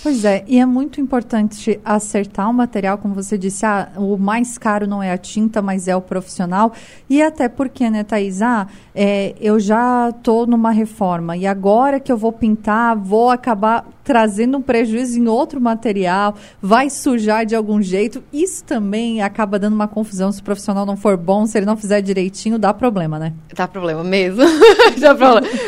Pois 0.03 0.25
é, 0.25 0.45
e 0.49 0.59
é 0.59 0.65
muito 0.65 0.99
importante 0.99 1.79
acertar 1.85 2.49
o 2.49 2.55
material, 2.55 2.97
como 2.97 3.15
você 3.15 3.37
disse, 3.37 3.67
ah, 3.67 3.91
o 3.97 4.17
mais 4.17 4.57
caro 4.57 4.87
não 4.87 5.03
é 5.03 5.13
a 5.13 5.19
tinta, 5.19 5.61
mas 5.61 5.89
é 5.89 5.95
o 5.95 6.01
profissional. 6.01 6.73
E 7.09 7.21
até 7.21 7.51
porque, 7.51 7.91
né, 7.91 8.03
Thaís, 8.03 8.41
ah, 8.41 8.67
é, 8.95 9.35
eu 9.39 9.61
já 9.61 10.09
estou 10.09 10.47
numa 10.47 10.71
reforma 10.71 11.37
e 11.37 11.47
agora 11.47 12.01
que 12.01 12.11
eu 12.11 12.17
vou 12.17 12.33
pintar, 12.33 12.97
vou 12.97 13.29
acabar 13.29 13.87
trazendo 14.03 14.57
um 14.57 14.63
prejuízo 14.63 15.19
em 15.19 15.29
outro 15.29 15.61
material, 15.61 16.35
vai 16.63 16.89
sujar 16.89 17.45
de 17.45 17.55
algum 17.55 17.83
jeito. 17.83 18.25
Isso 18.33 18.65
também 18.65 19.21
acaba 19.21 19.59
dando 19.59 19.75
uma 19.75 19.87
confusão 19.87 20.33
se 20.33 20.41
o 20.41 20.45
profissional 20.45 20.87
não 20.87 20.97
for 20.97 21.17
bom, 21.17 21.47
se 21.47 21.59
ele 21.59 21.67
não 21.67 21.77
fizer 21.77 22.01
direitinho, 22.01 22.59
dá 22.59 22.73
problema, 22.73 23.19
né? 23.19 23.35
Dá 23.55 23.69
problema 23.69 24.03
mesmo. 24.03 24.43
já, 24.97 25.15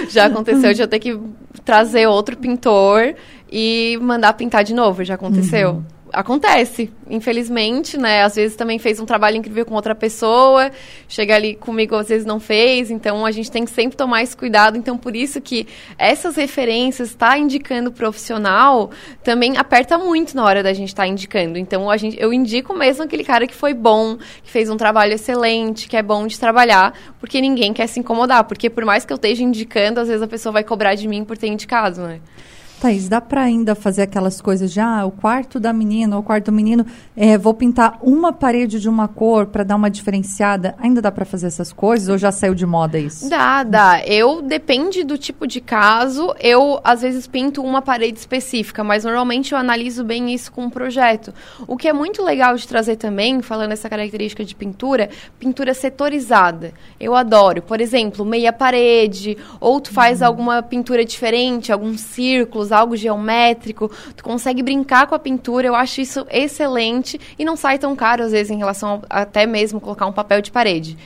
já 0.08 0.24
aconteceu 0.24 0.72
de 0.72 0.80
eu 0.80 0.88
ter 0.88 0.98
que 0.98 1.20
trazer 1.64 2.06
outro 2.06 2.36
pintor 2.36 3.14
e 3.50 3.98
mandar 4.00 4.32
pintar 4.34 4.64
de 4.64 4.74
novo. 4.74 5.04
Já 5.04 5.14
aconteceu? 5.14 5.70
Uhum. 5.70 5.84
Acontece, 6.12 6.90
infelizmente, 7.08 7.96
né? 7.96 8.22
Às 8.22 8.34
vezes 8.34 8.54
também 8.54 8.78
fez 8.78 9.00
um 9.00 9.06
trabalho 9.06 9.38
incrível 9.38 9.64
com 9.64 9.74
outra 9.74 9.94
pessoa, 9.94 10.70
chega 11.08 11.34
ali 11.34 11.54
comigo, 11.54 11.96
às 11.96 12.10
vezes 12.10 12.26
não 12.26 12.38
fez, 12.38 12.90
então 12.90 13.24
a 13.24 13.30
gente 13.30 13.50
tem 13.50 13.64
que 13.64 13.70
sempre 13.70 13.96
tomar 13.96 14.22
esse 14.22 14.36
cuidado. 14.36 14.76
Então, 14.76 14.98
por 14.98 15.16
isso 15.16 15.40
que 15.40 15.66
essas 15.96 16.36
referências, 16.36 17.08
estar 17.08 17.30
tá 17.30 17.38
indicando 17.38 17.90
profissional, 17.90 18.90
também 19.24 19.56
aperta 19.56 19.96
muito 19.96 20.36
na 20.36 20.44
hora 20.44 20.62
da 20.62 20.74
gente 20.74 20.88
estar 20.88 21.04
tá 21.04 21.08
indicando. 21.08 21.58
Então, 21.58 21.90
a 21.90 21.96
gente, 21.96 22.20
eu 22.20 22.30
indico 22.30 22.74
mesmo 22.74 23.04
aquele 23.04 23.24
cara 23.24 23.46
que 23.46 23.54
foi 23.54 23.72
bom, 23.72 24.18
que 24.42 24.50
fez 24.50 24.68
um 24.68 24.76
trabalho 24.76 25.14
excelente, 25.14 25.88
que 25.88 25.96
é 25.96 26.02
bom 26.02 26.26
de 26.26 26.38
trabalhar, 26.38 26.92
porque 27.18 27.40
ninguém 27.40 27.72
quer 27.72 27.86
se 27.86 27.98
incomodar. 27.98 28.44
Porque 28.44 28.68
por 28.68 28.84
mais 28.84 29.06
que 29.06 29.12
eu 29.14 29.16
esteja 29.16 29.42
indicando, 29.42 29.98
às 29.98 30.08
vezes 30.08 30.22
a 30.22 30.28
pessoa 30.28 30.52
vai 30.52 30.62
cobrar 30.62 30.94
de 30.94 31.08
mim 31.08 31.24
por 31.24 31.38
ter 31.38 31.46
indicado, 31.46 32.02
né? 32.02 32.20
Thaís, 32.82 33.08
dá 33.08 33.20
para 33.20 33.42
ainda 33.42 33.76
fazer 33.76 34.02
aquelas 34.02 34.40
coisas 34.40 34.72
já, 34.72 35.02
ah, 35.02 35.06
o 35.06 35.12
quarto 35.12 35.60
da 35.60 35.72
menina, 35.72 36.18
o 36.18 36.22
quarto 36.22 36.46
do 36.46 36.52
menino, 36.52 36.84
é, 37.16 37.38
vou 37.38 37.54
pintar 37.54 37.96
uma 38.02 38.32
parede 38.32 38.80
de 38.80 38.88
uma 38.88 39.06
cor 39.06 39.46
para 39.46 39.62
dar 39.62 39.76
uma 39.76 39.88
diferenciada. 39.88 40.74
Ainda 40.80 41.00
dá 41.00 41.12
para 41.12 41.24
fazer 41.24 41.46
essas 41.46 41.72
coisas 41.72 42.08
ou 42.08 42.18
já 42.18 42.32
saiu 42.32 42.56
de 42.56 42.66
moda 42.66 42.98
isso? 42.98 43.30
Dá, 43.30 43.62
dá. 43.62 44.04
Eu, 44.04 44.42
depende 44.42 45.04
do 45.04 45.16
tipo 45.16 45.46
de 45.46 45.60
caso, 45.60 46.34
eu 46.40 46.80
às 46.82 47.02
vezes 47.02 47.28
pinto 47.28 47.62
uma 47.62 47.80
parede 47.80 48.18
específica, 48.18 48.82
mas 48.82 49.04
normalmente 49.04 49.52
eu 49.52 49.58
analiso 49.58 50.02
bem 50.02 50.34
isso 50.34 50.50
com 50.50 50.64
um 50.64 50.70
projeto. 50.70 51.32
O 51.68 51.76
que 51.76 51.86
é 51.86 51.92
muito 51.92 52.20
legal 52.20 52.56
de 52.56 52.66
trazer 52.66 52.96
também, 52.96 53.40
falando 53.42 53.70
essa 53.70 53.88
característica 53.88 54.44
de 54.44 54.56
pintura, 54.56 55.08
pintura 55.38 55.72
setorizada. 55.72 56.72
Eu 56.98 57.14
adoro. 57.14 57.62
Por 57.62 57.80
exemplo, 57.80 58.24
meia 58.24 58.52
parede, 58.52 59.38
ou 59.60 59.80
tu 59.80 59.92
faz 59.92 60.20
uhum. 60.20 60.26
alguma 60.26 60.62
pintura 60.64 61.04
diferente, 61.04 61.70
alguns 61.70 62.00
círculos, 62.00 62.71
algo 62.72 62.96
geométrico, 62.96 63.90
tu 64.16 64.24
consegue 64.24 64.62
brincar 64.62 65.06
com 65.06 65.14
a 65.14 65.18
pintura, 65.18 65.66
eu 65.66 65.74
acho 65.74 66.00
isso 66.00 66.26
excelente 66.30 67.20
e 67.38 67.44
não 67.44 67.56
sai 67.56 67.78
tão 67.78 67.94
caro 67.94 68.22
às 68.22 68.32
vezes 68.32 68.50
em 68.50 68.58
relação 68.58 69.02
a, 69.08 69.22
até 69.22 69.46
mesmo 69.46 69.80
colocar 69.80 70.06
um 70.06 70.12
papel 70.12 70.40
de 70.40 70.50
parede. 70.50 70.96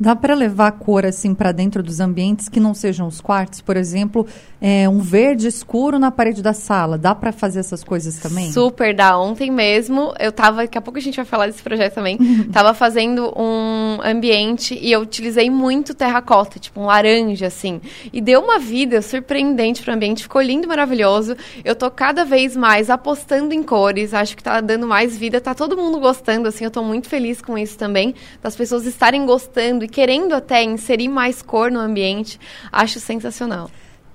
Dá 0.00 0.16
para 0.16 0.32
levar 0.34 0.72
cor 0.72 1.04
assim 1.04 1.34
para 1.34 1.52
dentro 1.52 1.82
dos 1.82 2.00
ambientes 2.00 2.48
que 2.48 2.58
não 2.58 2.72
sejam 2.72 3.06
os 3.06 3.20
quartos, 3.20 3.60
por 3.60 3.76
exemplo, 3.76 4.26
é, 4.58 4.88
um 4.88 5.00
verde 5.00 5.46
escuro 5.46 5.98
na 5.98 6.10
parede 6.10 6.42
da 6.42 6.54
sala. 6.54 6.96
Dá 6.96 7.14
para 7.14 7.32
fazer 7.32 7.60
essas 7.60 7.84
coisas 7.84 8.16
também? 8.16 8.50
Super 8.50 8.94
dá. 8.94 9.18
Ontem 9.18 9.50
mesmo 9.50 10.14
eu 10.18 10.32
tava, 10.32 10.62
daqui 10.62 10.78
a 10.78 10.80
pouco 10.80 10.98
a 10.98 11.02
gente 11.02 11.16
vai 11.16 11.26
falar 11.26 11.48
desse 11.48 11.62
projeto 11.62 11.96
também. 11.96 12.16
tava 12.50 12.72
fazendo 12.72 13.30
um 13.36 13.98
ambiente 14.02 14.78
e 14.80 14.90
eu 14.90 15.00
utilizei 15.00 15.50
muito 15.50 15.92
terracota, 15.92 16.58
tipo 16.58 16.80
um 16.80 16.86
laranja 16.86 17.48
assim, 17.48 17.78
e 18.10 18.22
deu 18.22 18.40
uma 18.40 18.58
vida 18.58 19.02
surpreendente 19.02 19.82
pro 19.82 19.92
ambiente, 19.92 20.22
ficou 20.22 20.40
lindo, 20.40 20.66
maravilhoso. 20.66 21.36
Eu 21.62 21.74
tô 21.74 21.90
cada 21.90 22.24
vez 22.24 22.56
mais 22.56 22.88
apostando 22.88 23.52
em 23.52 23.62
cores, 23.62 24.14
acho 24.14 24.34
que 24.34 24.42
tá 24.42 24.62
dando 24.62 24.86
mais 24.86 25.14
vida, 25.18 25.42
tá 25.42 25.54
todo 25.54 25.76
mundo 25.76 26.00
gostando 26.00 26.48
assim, 26.48 26.64
eu 26.64 26.70
tô 26.70 26.82
muito 26.82 27.06
feliz 27.06 27.42
com 27.42 27.58
isso 27.58 27.76
também, 27.76 28.14
das 28.42 28.56
pessoas 28.56 28.86
estarem 28.86 29.26
gostando 29.26 29.89
querendo 29.90 30.34
até 30.34 30.62
inserir 30.62 31.08
mais 31.08 31.42
cor 31.42 31.70
no 31.70 31.80
ambiente, 31.80 32.38
acho 32.72 32.98
sensacional 33.00 33.70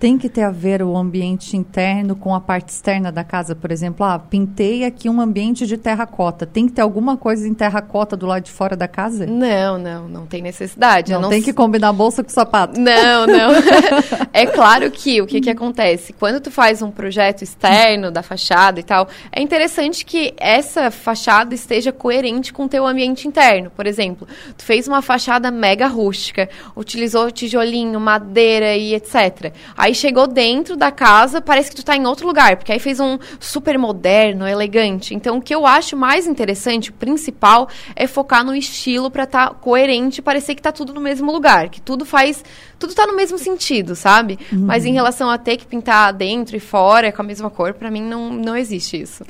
tem 0.05 0.19
que 0.19 0.29
ter 0.29 0.43
a 0.43 0.51
ver 0.51 0.83
o 0.83 0.95
ambiente 0.95 1.57
interno 1.57 2.15
com 2.15 2.35
a 2.35 2.39
parte 2.39 2.69
externa 2.69 3.11
da 3.11 3.23
casa, 3.23 3.55
por 3.55 3.71
exemplo. 3.71 4.05
Ah, 4.05 4.19
pintei 4.19 4.85
aqui 4.85 5.09
um 5.09 5.19
ambiente 5.19 5.65
de 5.65 5.77
terracota. 5.77 6.45
Tem 6.45 6.67
que 6.67 6.73
ter 6.73 6.83
alguma 6.83 7.17
coisa 7.17 7.47
em 7.47 7.55
terracota 7.55 8.15
do 8.15 8.27
lado 8.27 8.43
de 8.43 8.51
fora 8.51 8.75
da 8.75 8.87
casa? 8.87 9.25
Não, 9.25 9.79
não, 9.79 10.07
não 10.07 10.27
tem 10.27 10.43
necessidade. 10.43 11.11
Não, 11.11 11.21
não 11.21 11.29
tem 11.29 11.41
que 11.41 11.51
combinar 11.51 11.91
bolsa 11.91 12.23
com 12.23 12.29
sapato. 12.29 12.79
Não, 12.79 13.25
não. 13.25 13.49
é 14.31 14.45
claro 14.45 14.91
que 14.91 15.23
o 15.23 15.25
que, 15.25 15.41
que 15.41 15.49
acontece? 15.49 16.13
Quando 16.13 16.39
tu 16.39 16.51
faz 16.51 16.83
um 16.83 16.91
projeto 16.91 17.41
externo 17.41 18.11
da 18.11 18.21
fachada 18.21 18.79
e 18.79 18.83
tal, 18.83 19.07
é 19.31 19.41
interessante 19.41 20.05
que 20.05 20.35
essa 20.37 20.91
fachada 20.91 21.55
esteja 21.55 21.91
coerente 21.91 22.53
com 22.53 22.65
o 22.65 22.69
teu 22.69 22.85
ambiente 22.85 23.27
interno. 23.27 23.71
Por 23.71 23.87
exemplo, 23.87 24.27
tu 24.55 24.63
fez 24.63 24.87
uma 24.87 25.01
fachada 25.01 25.49
mega 25.49 25.87
rústica, 25.87 26.47
utilizou 26.75 27.31
tijolinho, 27.31 27.99
madeira 27.99 28.75
e 28.75 28.93
etc. 28.93 29.51
Aí 29.75 29.94
chegou 29.95 30.27
dentro 30.27 30.75
da 30.75 30.91
casa, 30.91 31.41
parece 31.41 31.69
que 31.69 31.75
tu 31.75 31.83
tá 31.83 31.95
em 31.95 32.05
outro 32.05 32.27
lugar, 32.27 32.57
porque 32.57 32.71
aí 32.71 32.79
fez 32.79 32.99
um 32.99 33.17
super 33.39 33.77
moderno, 33.79 34.47
elegante. 34.47 35.15
Então, 35.15 35.37
o 35.37 35.41
que 35.41 35.55
eu 35.55 35.65
acho 35.65 35.97
mais 35.97 36.27
interessante, 36.27 36.89
o 36.91 36.93
principal, 36.93 37.67
é 37.95 38.05
focar 38.05 38.45
no 38.45 38.55
estilo 38.55 39.09
para 39.09 39.23
estar 39.23 39.49
tá 39.49 39.53
coerente, 39.55 40.21
parecer 40.21 40.55
que 40.55 40.61
tá 40.61 40.71
tudo 40.71 40.93
no 40.93 41.01
mesmo 41.01 41.31
lugar, 41.31 41.69
que 41.69 41.81
tudo 41.81 42.05
faz, 42.05 42.43
tudo 42.77 42.93
tá 42.93 43.07
no 43.07 43.15
mesmo 43.15 43.37
sentido, 43.37 43.95
sabe? 43.95 44.37
Uhum. 44.51 44.65
Mas 44.65 44.85
em 44.85 44.93
relação 44.93 45.29
a 45.29 45.37
ter 45.37 45.57
que 45.57 45.65
pintar 45.65 46.13
dentro 46.13 46.55
e 46.55 46.59
fora 46.59 47.11
com 47.11 47.21
a 47.21 47.25
mesma 47.25 47.49
cor, 47.49 47.73
para 47.73 47.89
mim 47.89 48.01
não, 48.01 48.31
não 48.31 48.55
existe 48.55 49.01
isso. 49.01 49.23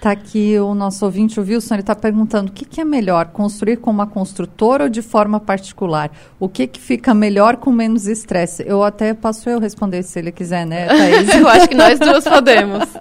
Tá 0.00 0.10
aqui 0.10 0.58
o 0.58 0.74
nosso 0.74 1.04
ouvinte, 1.04 1.38
o 1.40 1.42
Wilson, 1.42 1.74
ele 1.74 1.80
está 1.80 1.94
perguntando 1.94 2.50
o 2.50 2.52
que, 2.52 2.64
que, 2.64 2.80
é 2.80 2.84
melhor, 2.84 3.26
construir 3.26 3.76
com 3.76 3.90
uma 3.90 4.06
construtora 4.06 4.84
ou 4.84 4.90
de 4.90 5.02
forma 5.02 5.40
particular? 5.40 6.10
O 6.38 6.48
que, 6.48 6.66
que 6.66 6.80
fica 6.80 7.14
melhor 7.14 7.56
com 7.56 7.70
menos 7.70 8.06
estresse? 8.06 8.64
Eu 8.66 8.82
até 8.82 9.14
posso 9.14 9.48
eu 9.48 9.58
responder 9.58 10.02
se 10.02 10.18
ele 10.18 10.32
quiser, 10.32 10.66
né, 10.66 10.86
Thaís? 10.86 11.34
eu 11.34 11.48
acho 11.48 11.68
que 11.68 11.74
nós 11.74 11.98
duas 11.98 12.24
podemos. 12.24 12.84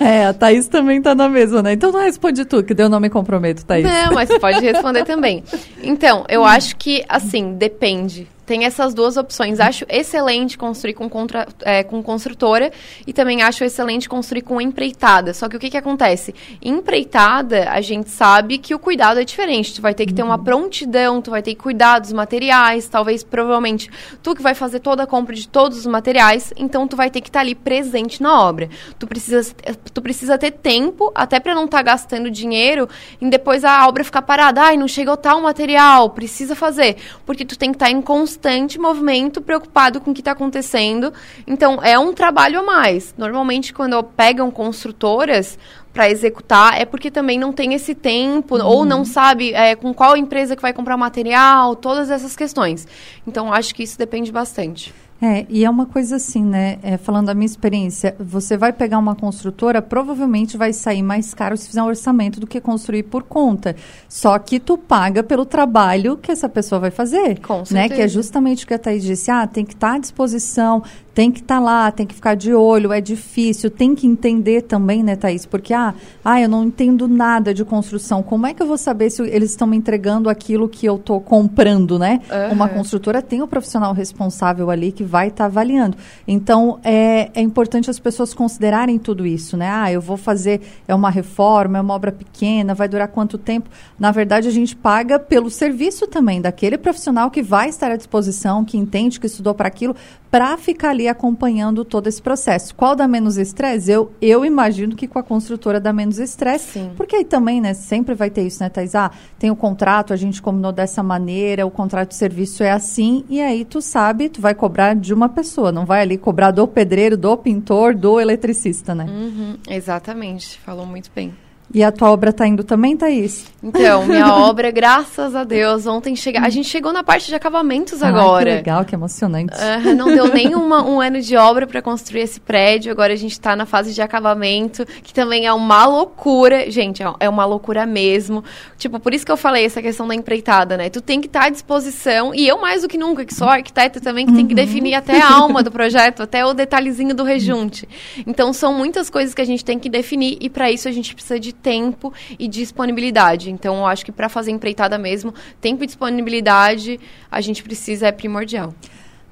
É, 0.00 0.26
a 0.26 0.32
Thaís 0.32 0.66
também 0.66 0.98
está 0.98 1.14
na 1.14 1.28
mesa, 1.28 1.62
né? 1.62 1.74
Então 1.74 1.92
não 1.92 2.00
responde 2.00 2.44
tu, 2.46 2.62
que 2.62 2.74
eu 2.80 2.88
não 2.88 3.00
me 3.00 3.10
comprometo, 3.10 3.66
Thaís. 3.66 3.84
Não, 3.84 4.14
mas 4.14 4.30
pode 4.38 4.60
responder 4.60 5.04
também. 5.04 5.44
Então, 5.82 6.24
eu 6.28 6.42
acho 6.42 6.76
que, 6.76 7.04
assim, 7.06 7.54
depende 7.54 8.26
tem 8.50 8.64
essas 8.64 8.92
duas 8.92 9.16
opções. 9.16 9.60
Acho 9.60 9.86
excelente 9.88 10.58
construir 10.58 10.94
com, 10.94 11.08
contra, 11.08 11.46
é, 11.60 11.84
com 11.84 12.02
construtora 12.02 12.72
e 13.06 13.12
também 13.12 13.42
acho 13.42 13.62
excelente 13.62 14.08
construir 14.08 14.42
com 14.42 14.60
empreitada. 14.60 15.32
Só 15.32 15.48
que 15.48 15.56
o 15.56 15.60
que, 15.60 15.70
que 15.70 15.76
acontece? 15.76 16.34
Empreitada, 16.60 17.70
a 17.70 17.80
gente 17.80 18.10
sabe 18.10 18.58
que 18.58 18.74
o 18.74 18.78
cuidado 18.80 19.20
é 19.20 19.24
diferente. 19.24 19.72
Tu 19.72 19.80
vai 19.80 19.94
ter 19.94 20.04
que 20.04 20.12
ter 20.12 20.24
uma 20.24 20.36
uhum. 20.36 20.42
prontidão, 20.42 21.22
tu 21.22 21.30
vai 21.30 21.42
ter 21.42 21.54
que 21.54 21.62
cuidar 21.62 22.00
dos 22.00 22.12
materiais, 22.12 22.88
talvez, 22.88 23.22
provavelmente, 23.22 23.88
tu 24.20 24.34
que 24.34 24.42
vai 24.42 24.52
fazer 24.56 24.80
toda 24.80 25.04
a 25.04 25.06
compra 25.06 25.36
de 25.36 25.46
todos 25.46 25.78
os 25.78 25.86
materiais, 25.86 26.52
então 26.56 26.88
tu 26.88 26.96
vai 26.96 27.08
ter 27.08 27.20
que 27.20 27.28
estar 27.28 27.38
tá 27.38 27.44
ali 27.44 27.54
presente 27.54 28.20
na 28.20 28.42
obra. 28.42 28.68
Tu 28.98 29.06
precisa, 29.06 29.54
tu 29.94 30.02
precisa 30.02 30.36
ter 30.36 30.50
tempo, 30.50 31.12
até 31.14 31.38
para 31.38 31.54
não 31.54 31.66
estar 31.66 31.78
tá 31.78 31.82
gastando 31.84 32.28
dinheiro, 32.28 32.88
e 33.20 33.30
depois 33.30 33.64
a 33.64 33.86
obra 33.86 34.02
ficar 34.02 34.22
parada. 34.22 34.60
Ai, 34.60 34.76
não 34.76 34.88
chegou 34.88 35.16
tal 35.16 35.40
material, 35.40 36.10
precisa 36.10 36.56
fazer. 36.56 36.96
Porque 37.24 37.44
tu 37.44 37.56
tem 37.56 37.70
que 37.70 37.76
estar 37.76 37.86
tá 37.86 37.92
em 37.92 38.02
constante 38.02 38.39
constante 38.40 38.78
movimento, 38.78 39.42
preocupado 39.42 40.00
com 40.00 40.10
o 40.10 40.14
que 40.14 40.22
está 40.22 40.32
acontecendo. 40.32 41.12
Então, 41.46 41.78
é 41.82 41.98
um 41.98 42.14
trabalho 42.14 42.60
a 42.60 42.62
mais. 42.62 43.14
Normalmente, 43.18 43.72
quando 43.72 44.02
pegam 44.02 44.50
construtoras 44.50 45.58
para 45.92 46.08
executar, 46.08 46.80
é 46.80 46.86
porque 46.86 47.10
também 47.10 47.38
não 47.38 47.52
tem 47.52 47.74
esse 47.74 47.94
tempo, 47.94 48.56
uhum. 48.56 48.64
ou 48.64 48.84
não 48.86 49.04
sabe 49.04 49.52
é, 49.52 49.76
com 49.76 49.92
qual 49.92 50.16
empresa 50.16 50.56
que 50.56 50.62
vai 50.62 50.72
comprar 50.72 50.96
material, 50.96 51.76
todas 51.76 52.10
essas 52.10 52.34
questões. 52.34 52.88
Então, 53.26 53.52
acho 53.52 53.74
que 53.74 53.82
isso 53.82 53.98
depende 53.98 54.32
bastante. 54.32 54.94
É, 55.22 55.44
e 55.50 55.64
é 55.64 55.70
uma 55.70 55.84
coisa 55.84 56.16
assim, 56.16 56.42
né? 56.42 56.78
É, 56.82 56.96
falando 56.96 57.26
da 57.26 57.34
minha 57.34 57.46
experiência, 57.46 58.16
você 58.18 58.56
vai 58.56 58.72
pegar 58.72 58.98
uma 58.98 59.14
construtora, 59.14 59.82
provavelmente 59.82 60.56
vai 60.56 60.72
sair 60.72 61.02
mais 61.02 61.34
caro 61.34 61.56
se 61.56 61.68
fizer 61.68 61.82
um 61.82 61.86
orçamento 61.86 62.40
do 62.40 62.46
que 62.46 62.60
construir 62.60 63.02
por 63.02 63.22
conta. 63.24 63.76
Só 64.08 64.38
que 64.38 64.58
tu 64.58 64.78
paga 64.78 65.22
pelo 65.22 65.44
trabalho 65.44 66.16
que 66.16 66.32
essa 66.32 66.48
pessoa 66.48 66.80
vai 66.80 66.90
fazer. 66.90 67.38
Com 67.40 67.64
certeza. 67.64 67.74
Né? 67.74 67.88
Que 67.88 68.00
é 68.00 68.08
justamente 68.08 68.64
o 68.64 68.66
que 68.66 68.74
a 68.74 68.78
Thaís 68.78 69.02
disse, 69.02 69.30
ah, 69.30 69.46
tem 69.46 69.64
que 69.64 69.74
estar 69.74 69.90
tá 69.90 69.94
à 69.96 69.98
disposição, 69.98 70.82
tem 71.20 71.30
que 71.30 71.40
estar 71.40 71.56
tá 71.56 71.60
lá, 71.60 71.92
tem 71.92 72.06
que 72.06 72.14
ficar 72.14 72.34
de 72.34 72.54
olho, 72.54 72.94
é 72.94 72.98
difícil, 72.98 73.70
tem 73.70 73.94
que 73.94 74.06
entender 74.06 74.62
também, 74.62 75.02
né, 75.02 75.16
Thaís? 75.16 75.44
Porque, 75.44 75.74
ah, 75.74 75.92
ah 76.24 76.40
eu 76.40 76.48
não 76.48 76.64
entendo 76.64 77.06
nada 77.06 77.52
de 77.52 77.62
construção. 77.62 78.22
Como 78.22 78.46
é 78.46 78.54
que 78.54 78.62
eu 78.62 78.66
vou 78.66 78.78
saber 78.78 79.10
se 79.10 79.20
eles 79.24 79.50
estão 79.50 79.66
me 79.66 79.76
entregando 79.76 80.30
aquilo 80.30 80.66
que 80.66 80.86
eu 80.86 80.96
estou 80.96 81.20
comprando, 81.20 81.98
né? 81.98 82.22
Uhum. 82.30 82.54
Uma 82.54 82.70
construtora 82.70 83.20
tem 83.20 83.42
o 83.42 83.44
um 83.44 83.48
profissional 83.48 83.92
responsável 83.92 84.70
ali 84.70 84.92
que 84.92 85.04
vai 85.04 85.28
estar 85.28 85.44
tá 85.44 85.44
avaliando. 85.44 85.94
Então, 86.26 86.80
é, 86.82 87.30
é 87.34 87.42
importante 87.42 87.90
as 87.90 87.98
pessoas 87.98 88.32
considerarem 88.32 88.98
tudo 88.98 89.26
isso, 89.26 89.58
né? 89.58 89.68
Ah, 89.70 89.92
eu 89.92 90.00
vou 90.00 90.16
fazer, 90.16 90.62
é 90.88 90.94
uma 90.94 91.10
reforma, 91.10 91.76
é 91.76 91.82
uma 91.82 91.92
obra 91.92 92.12
pequena, 92.12 92.72
vai 92.72 92.88
durar 92.88 93.08
quanto 93.08 93.36
tempo? 93.36 93.68
Na 93.98 94.10
verdade, 94.10 94.48
a 94.48 94.50
gente 94.50 94.74
paga 94.74 95.18
pelo 95.18 95.50
serviço 95.50 96.06
também 96.06 96.40
daquele 96.40 96.78
profissional 96.78 97.30
que 97.30 97.42
vai 97.42 97.68
estar 97.68 97.90
à 97.90 97.96
disposição, 97.96 98.64
que 98.64 98.78
entende, 98.78 99.20
que 99.20 99.26
estudou 99.26 99.52
para 99.52 99.68
aquilo, 99.68 99.94
para 100.30 100.56
ficar 100.56 100.90
ali 100.90 101.08
acompanhando 101.08 101.84
todo 101.84 102.06
esse 102.06 102.22
processo. 102.22 102.74
Qual 102.74 102.94
dá 102.94 103.08
menos 103.08 103.36
estresse? 103.36 103.90
Eu, 103.90 104.12
eu 104.22 104.44
imagino 104.44 104.94
que 104.94 105.08
com 105.08 105.18
a 105.18 105.22
construtora 105.22 105.80
dá 105.80 105.92
menos 105.92 106.18
estresse. 106.18 106.88
Porque 106.96 107.16
aí 107.16 107.24
também, 107.24 107.60
né, 107.60 107.74
sempre 107.74 108.14
vai 108.14 108.30
ter 108.30 108.46
isso, 108.46 108.62
né, 108.62 108.68
Thais? 108.68 108.94
Ah, 108.94 109.10
tem 109.38 109.50
o 109.50 109.56
contrato, 109.56 110.12
a 110.12 110.16
gente 110.16 110.40
combinou 110.40 110.70
dessa 110.70 111.02
maneira, 111.02 111.66
o 111.66 111.70
contrato 111.70 112.10
de 112.10 112.14
serviço 112.14 112.62
é 112.62 112.70
assim, 112.70 113.24
e 113.28 113.40
aí 113.40 113.64
tu 113.64 113.82
sabe, 113.82 114.28
tu 114.28 114.40
vai 114.40 114.54
cobrar 114.54 114.94
de 114.94 115.12
uma 115.12 115.28
pessoa, 115.28 115.72
não 115.72 115.84
vai 115.84 116.02
ali 116.02 116.16
cobrar 116.16 116.50
do 116.52 116.66
pedreiro, 116.68 117.16
do 117.16 117.36
pintor, 117.36 117.94
do 117.94 118.20
eletricista, 118.20 118.94
né? 118.94 119.06
Uhum, 119.08 119.56
exatamente, 119.68 120.58
falou 120.60 120.86
muito 120.86 121.10
bem. 121.14 121.34
E 121.72 121.84
a 121.84 121.92
tua 121.92 122.10
obra 122.10 122.32
tá 122.32 122.46
indo 122.46 122.64
também, 122.64 122.96
Thaís? 122.96 123.46
Então, 123.62 124.04
minha 124.06 124.34
obra, 124.34 124.72
graças 124.72 125.36
a 125.36 125.44
Deus, 125.44 125.86
ontem 125.86 126.16
chega... 126.16 126.40
a 126.40 126.48
gente 126.48 126.68
chegou 126.68 126.92
na 126.92 127.04
parte 127.04 127.28
de 127.28 127.34
acabamentos 127.34 128.02
agora. 128.02 128.44
que 128.44 128.56
legal, 128.56 128.84
que 128.84 128.94
emocionante. 128.94 129.56
Não 129.96 130.08
deu 130.08 130.26
nem 130.34 130.54
uma, 130.54 130.84
um 130.84 131.00
ano 131.00 131.20
de 131.20 131.36
obra 131.36 131.66
para 131.66 131.80
construir 131.80 132.22
esse 132.22 132.40
prédio, 132.40 132.90
agora 132.90 133.12
a 133.12 133.16
gente 133.16 133.38
tá 133.38 133.54
na 133.54 133.66
fase 133.66 133.94
de 133.94 134.02
acabamento, 134.02 134.84
que 135.02 135.14
também 135.14 135.46
é 135.46 135.52
uma 135.52 135.86
loucura. 135.86 136.68
Gente, 136.70 137.02
é, 137.02 137.12
é 137.20 137.28
uma 137.28 137.44
loucura 137.44 137.86
mesmo. 137.86 138.42
Tipo, 138.76 138.98
por 138.98 139.14
isso 139.14 139.24
que 139.24 139.30
eu 139.30 139.36
falei 139.36 139.64
essa 139.64 139.80
questão 139.80 140.08
da 140.08 140.14
empreitada, 140.14 140.76
né? 140.76 140.90
Tu 140.90 141.00
tem 141.00 141.20
que 141.20 141.28
estar 141.28 141.40
tá 141.40 141.46
à 141.46 141.50
disposição, 141.50 142.34
e 142.34 142.48
eu 142.48 142.60
mais 142.60 142.82
do 142.82 142.88
que 142.88 142.98
nunca, 142.98 143.24
que 143.24 143.34
sou 143.34 143.48
arquiteta 143.48 144.00
também, 144.00 144.26
que 144.26 144.32
uhum. 144.32 144.38
tem 144.38 144.46
que 144.46 144.54
uhum. 144.54 144.66
definir 144.66 144.94
até 144.94 145.20
a 145.20 145.32
alma 145.34 145.62
do 145.62 145.70
projeto, 145.70 146.22
até 146.22 146.44
o 146.44 146.52
detalhezinho 146.52 147.14
do 147.14 147.22
rejunte. 147.22 147.88
Então, 148.26 148.52
são 148.52 148.74
muitas 148.74 149.08
coisas 149.08 149.34
que 149.34 149.40
a 149.40 149.44
gente 149.44 149.64
tem 149.64 149.78
que 149.78 149.88
definir, 149.88 150.36
e 150.40 150.50
para 150.50 150.70
isso 150.70 150.88
a 150.88 150.92
gente 150.92 151.14
precisa 151.14 151.38
de 151.38 151.59
tempo 151.62 152.12
e 152.38 152.48
disponibilidade. 152.48 153.50
Então, 153.50 153.78
eu 153.78 153.86
acho 153.86 154.04
que 154.04 154.12
para 154.12 154.28
fazer 154.28 154.50
empreitada 154.50 154.98
mesmo, 154.98 155.34
tempo 155.60 155.84
e 155.84 155.86
disponibilidade 155.86 156.98
a 157.30 157.40
gente 157.40 157.62
precisa 157.62 158.08
é 158.08 158.12
primordial. 158.12 158.74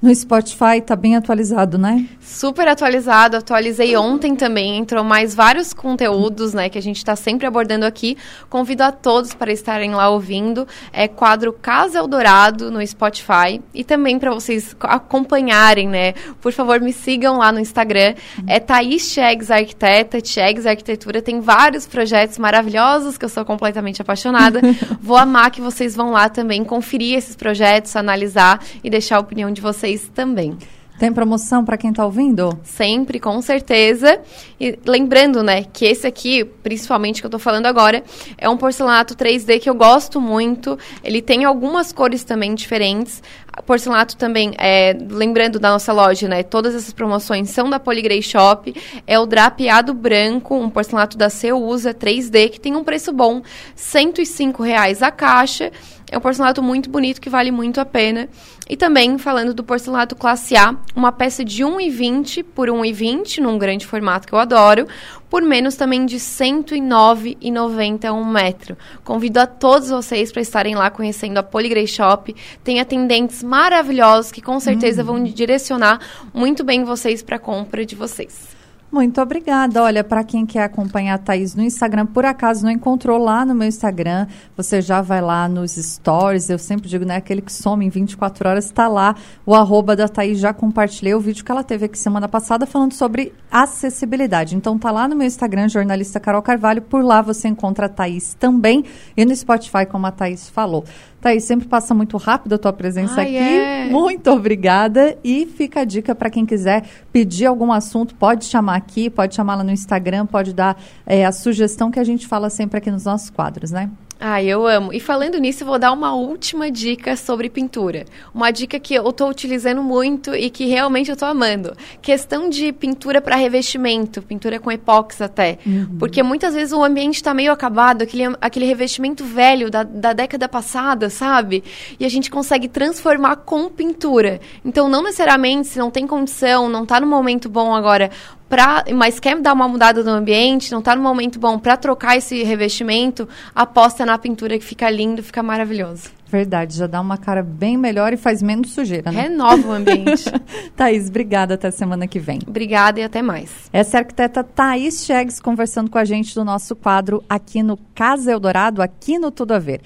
No 0.01 0.15
Spotify 0.15 0.79
está 0.79 0.95
bem 0.95 1.17
atualizado, 1.17 1.77
né? 1.77 2.07
Super 2.21 2.69
atualizado. 2.69 3.37
Atualizei 3.37 3.97
ontem 3.97 4.37
também. 4.37 4.79
Entrou 4.79 5.03
mais 5.03 5.35
vários 5.35 5.73
conteúdos, 5.73 6.55
né? 6.55 6.69
Que 6.69 6.79
a 6.79 6.83
gente 6.83 6.99
está 6.99 7.17
sempre 7.17 7.49
abordando 7.49 7.85
aqui. 7.85 8.17
Convido 8.49 8.85
a 8.85 8.93
todos 8.93 9.35
para 9.35 9.51
estarem 9.51 9.91
lá 9.91 10.09
ouvindo. 10.09 10.69
É 10.93 11.09
quadro 11.09 11.53
Casa 11.53 11.99
Eldorado 11.99 12.71
no 12.71 12.87
Spotify. 12.87 13.61
E 13.75 13.83
também 13.83 14.21
para 14.21 14.33
vocês 14.33 14.77
acompanharem, 14.79 15.89
né? 15.89 16.13
Por 16.41 16.53
favor, 16.53 16.81
me 16.81 16.93
sigam 16.93 17.39
lá 17.39 17.51
no 17.51 17.59
Instagram. 17.59 18.15
É 18.47 18.61
Thaís 18.61 19.03
Chegs 19.11 19.51
Arquiteta. 19.51 20.25
Chegs 20.25 20.65
Arquitetura 20.65 21.21
tem 21.21 21.41
vários 21.41 21.89
projetos 21.89 22.39
maravilhosos 22.39 23.19
que 23.19 23.25
eu 23.25 23.29
sou 23.29 23.45
completamente 23.45 24.01
apaixonada. 24.01 24.61
Vou 25.03 25.17
amar 25.17 25.51
que 25.51 25.61
vocês 25.61 25.97
vão 25.97 26.13
lá 26.13 26.29
também 26.29 26.63
conferir 26.63 27.19
esses 27.19 27.35
projetos, 27.35 27.97
analisar 27.97 28.63
e 28.85 28.89
deixar 28.89 29.17
a 29.17 29.21
opinião 29.21 29.51
de 29.51 29.61
vocês 29.61 29.88
vocês 29.89 30.11
também. 30.15 30.57
Tem 30.99 31.13
promoção 31.13 31.65
para 31.65 31.79
quem 31.79 31.91
está 31.91 32.05
ouvindo? 32.05 32.59
Sempre, 32.65 33.21
com 33.21 33.41
certeza. 33.41 34.21
E 34.61 34.77
lembrando, 34.85 35.45
né, 35.45 35.63
que 35.63 35.85
esse 35.85 36.09
aqui, 36.09 36.45
principalmente 36.45 37.21
que 37.21 37.27
eu 37.27 37.29
estou 37.29 37.39
falando 37.39 37.67
agora, 37.67 38.03
é 38.37 38.49
um 38.49 38.57
porcelanato 38.57 39.15
3D 39.15 39.61
que 39.61 39.71
eu 39.71 39.77
gosto 39.77 40.21
muito. 40.21 40.77
Ele 41.05 41.23
tem 41.23 41.45
algumas 41.45 41.93
cores 41.93 42.25
também 42.25 42.53
diferentes. 42.53 43.23
Porcelanato 43.67 44.17
também, 44.17 44.55
é, 44.59 44.97
lembrando 45.11 45.59
da 45.59 45.71
nossa 45.71 45.93
loja, 45.93 46.29
né? 46.29 46.43
Todas 46.43 46.75
essas 46.75 46.93
promoções 46.93 47.51
são 47.51 47.69
da 47.69 47.81
Poligrey 47.81 48.23
Shop. 48.23 48.75
É 49.07 49.19
o 49.19 49.27
drapeado 49.27 49.93
branco, 49.95 50.55
um 50.55 50.71
porcelanato 50.71 51.17
da 51.17 51.31
Ceusa 51.31 51.95
3D, 51.95 52.51
que 52.51 52.61
tem 52.61 52.77
um 52.77 52.85
preço 52.85 53.13
bom, 53.13 53.43
105 53.75 54.63
reais 54.63 55.03
a 55.03 55.11
caixa. 55.11 55.73
É 56.11 56.17
um 56.17 56.21
porcelanato 56.21 56.63
muito 56.63 56.89
bonito 56.89 57.21
que 57.21 57.29
vale 57.29 57.51
muito 57.51 57.81
a 57.81 57.85
pena. 57.85 58.29
E 58.69 58.77
também, 58.77 59.19
falando 59.19 59.53
do 59.53 59.63
porcelanato 59.63 60.17
classe 60.17 60.57
A, 60.57 60.75
uma 60.97 61.13
peça 61.13 61.45
de 61.45 61.63
1,20 61.63 62.45
por 62.55 62.69
1,20, 62.69 63.39
num 63.39 63.59
grande 63.59 63.87
formato 63.87 64.27
que 64.27 64.33
eu 64.33 64.39
adoro, 64.39 64.87
por 65.31 65.43
menos 65.43 65.77
também 65.77 66.07
de 66.07 66.17
R$ 66.17 66.21
109,90 66.21 68.13
um 68.13 68.25
metro. 68.25 68.77
Convido 69.05 69.41
a 69.41 69.47
todos 69.47 69.91
vocês 69.91 70.33
para 70.33 70.43
estarem 70.43 70.75
lá 70.75 70.91
conhecendo 70.91 71.39
a 71.39 71.43
Poligrey 71.43 71.87
Shop. 71.87 72.35
Tem 72.65 72.81
atendentes 72.81 73.43
maravilhosos 73.43 74.33
que 74.33 74.41
com 74.41 74.59
certeza 74.61 75.03
hum. 75.03 75.07
vão 75.07 75.25
direcionar 75.25 76.01
muito 76.33 76.65
bem 76.65 76.85
vocês 76.85 77.23
para 77.23 77.37
a 77.37 77.41
compra 77.41 77.85
de 77.85 77.95
vocês. 77.95 78.59
Muito 78.91 79.21
obrigada. 79.21 79.83
Olha, 79.83 80.03
para 80.03 80.25
quem 80.25 80.47
quer 80.47 80.63
acompanhar 80.63 81.15
a 81.15 81.19
Thaís 81.19 81.55
no 81.55 81.63
Instagram, 81.63 82.07
por 82.07 82.25
acaso 82.25 82.65
não 82.65 82.73
encontrou 82.73 83.19
lá 83.19 83.45
no 83.45 83.55
meu 83.55 83.69
Instagram, 83.69 84.27
você 84.57 84.81
já 84.81 85.03
vai 85.03 85.21
lá 85.21 85.47
nos 85.47 85.73
stories. 85.73 86.49
Eu 86.49 86.59
sempre 86.59 86.89
digo, 86.89 87.05
né? 87.05 87.17
Aquele 87.17 87.43
que 87.43 87.53
some 87.53 87.85
em 87.85 87.91
24 87.91 88.49
horas, 88.49 88.65
está 88.65 88.89
lá. 88.89 89.15
O 89.45 89.55
arroba 89.55 89.95
da 89.95 90.09
Thaís 90.09 90.39
já 90.39 90.55
compartilhei 90.55 91.15
o 91.15 91.21
vídeo 91.21 91.45
que 91.45 91.53
ela 91.53 91.63
teve 91.63 91.85
aqui 91.85 91.99
semana 91.99 92.29
passada 92.29 92.65
falando 92.65 92.95
sobre 92.95 93.35
acessibilidade. 93.51 94.57
Então 94.57 94.79
tá 94.79 94.91
lá 94.91 95.09
no 95.09 95.17
meu 95.17 95.27
Instagram, 95.27 95.69
jornalista 95.69 96.21
Carol 96.21 96.43
Carvalho. 96.43 96.83
Por 96.83 97.03
lá 97.05 97.23
você 97.23 97.49
encontra 97.49 97.87
a 97.87 97.89
Thaís 97.89 98.35
também. 98.35 98.85
E 99.17 99.25
no 99.25 99.35
Spotify, 99.35 99.87
como 99.87 100.07
a 100.07 100.11
Thaís 100.11 100.49
falou. 100.49 100.85
Thaís, 101.21 101.45
sempre 101.45 101.67
passa 101.67 101.95
muito 101.95 102.17
rápido 102.17 102.55
a 102.55 102.59
tua 102.59 102.73
presença 102.73 103.21
Ai, 103.21 103.37
aqui. 103.37 103.37
É. 103.37 103.89
Muito 103.91 104.31
obrigada. 104.31 105.19
E 105.25 105.47
fica 105.47 105.81
a 105.81 105.85
dica 105.85 106.15
para 106.15 106.31
quem 106.31 106.47
quiser 106.47 106.85
pedir 107.13 107.47
algum 107.47 107.73
assunto, 107.73 108.15
pode 108.15 108.45
chamar 108.45 108.77
aqui, 108.77 109.11
pode 109.11 109.35
chamar 109.35 109.57
lá 109.57 109.65
no 109.65 109.73
Instagram, 109.73 110.27
pode 110.27 110.53
dar 110.53 110.81
é, 111.07 111.25
a 111.25 111.33
sugestão 111.33 111.91
que 111.91 111.99
a 111.99 112.05
gente 112.05 112.27
fala 112.27 112.51
sempre 112.51 112.79
aqui 112.79 112.91
nos 112.91 113.05
nossos 113.05 113.31
quadros, 113.31 113.71
né? 113.71 113.91
Ah, 114.21 114.43
eu 114.43 114.67
amo. 114.67 114.93
E 114.93 114.99
falando 114.99 115.39
nisso, 115.39 115.65
vou 115.65 115.79
dar 115.79 115.93
uma 115.93 116.13
última 116.13 116.71
dica 116.71 117.17
sobre 117.17 117.49
pintura. 117.49 118.05
Uma 118.35 118.51
dica 118.51 118.79
que 118.81 118.95
eu 118.95 119.09
estou 119.09 119.31
utilizando 119.31 119.81
muito 119.81 120.35
e 120.35 120.51
que 120.51 120.67
realmente 120.67 121.09
eu 121.09 121.13
estou 121.13 121.29
amando. 121.29 121.73
Questão 122.03 122.49
de 122.49 122.73
pintura 122.73 123.21
para 123.21 123.37
revestimento, 123.37 124.21
pintura 124.21 124.59
com 124.59 124.73
epóxi 124.73 125.23
até. 125.23 125.59
Uhum. 125.65 125.99
Porque 126.01 126.21
muitas 126.23 126.53
vezes 126.53 126.73
o 126.73 126.83
ambiente 126.83 127.15
está 127.17 127.33
meio 127.33 127.53
acabado, 127.53 128.03
aquele, 128.03 128.25
aquele 128.41 128.67
revestimento 128.67 129.25
velho 129.25 129.71
da, 129.71 129.85
da 129.85 130.13
década 130.13 130.49
passada, 130.49 131.09
sabe? 131.09 131.63
E 132.01 132.05
a 132.05 132.09
gente 132.09 132.29
consegue 132.29 132.67
transformar 132.67 133.37
com 133.37 133.69
pintura. 133.69 134.41
Então, 134.65 134.89
não 134.89 135.03
necessariamente, 135.03 135.69
se 135.69 135.79
não 135.79 135.93
tem 135.93 136.09
condição, 136.09 136.69
não 136.69 136.83
está 136.83 137.01
no 137.01 137.07
momento 137.07 137.49
bom 137.49 137.73
agora, 137.73 138.11
pra, 138.49 138.85
mas 138.95 139.21
quer 139.21 139.41
dar 139.41 139.53
uma 139.53 139.69
mudada 139.69 140.03
no 140.03 140.11
ambiente, 140.11 140.73
não 140.73 140.79
está 140.79 140.97
no 140.97 141.03
momento 141.03 141.39
bom 141.39 141.59
para 141.59 141.77
trocar 141.77 142.17
esse 142.17 142.43
revestimento, 142.43 143.29
aposta 143.55 144.07
na 144.07 144.19
pintura 144.19 144.59
que 144.59 144.65
fica 144.65 144.89
lindo, 144.91 145.23
fica 145.23 145.43
maravilhoso. 145.43 146.11
Verdade, 146.31 146.77
já 146.77 146.87
dá 146.87 147.01
uma 147.01 147.17
cara 147.17 147.43
bem 147.43 147.79
melhor 147.79 148.13
e 148.13 148.17
faz 148.17 148.43
menos 148.43 148.73
sujeira, 148.73 149.11
né? 149.11 149.23
Renova 149.23 149.69
o 149.69 149.73
ambiente. 149.73 150.25
Thaís, 150.77 151.09
obrigada 151.09 151.55
até 151.55 151.71
semana 151.71 152.07
que 152.07 152.19
vem. 152.19 152.39
Obrigada 152.47 153.01
e 153.01 153.03
até 153.03 153.23
mais. 153.23 153.51
Essa 153.73 153.97
é 153.97 153.99
a 153.99 154.01
arquiteta 154.03 154.45
Thaís 154.45 155.07
Chegues 155.07 155.41
conversando 155.41 155.91
com 155.91 155.97
a 155.97 156.05
gente 156.05 156.35
do 156.35 156.45
nosso 156.45 156.77
quadro 156.77 157.25
aqui 157.29 157.63
no 157.63 157.79
Casa 157.95 158.31
Eldorado, 158.31 158.83
aqui 158.83 159.19
no 159.19 159.31
Tudo 159.31 159.55
a 159.55 159.59
Ver. 159.59 159.81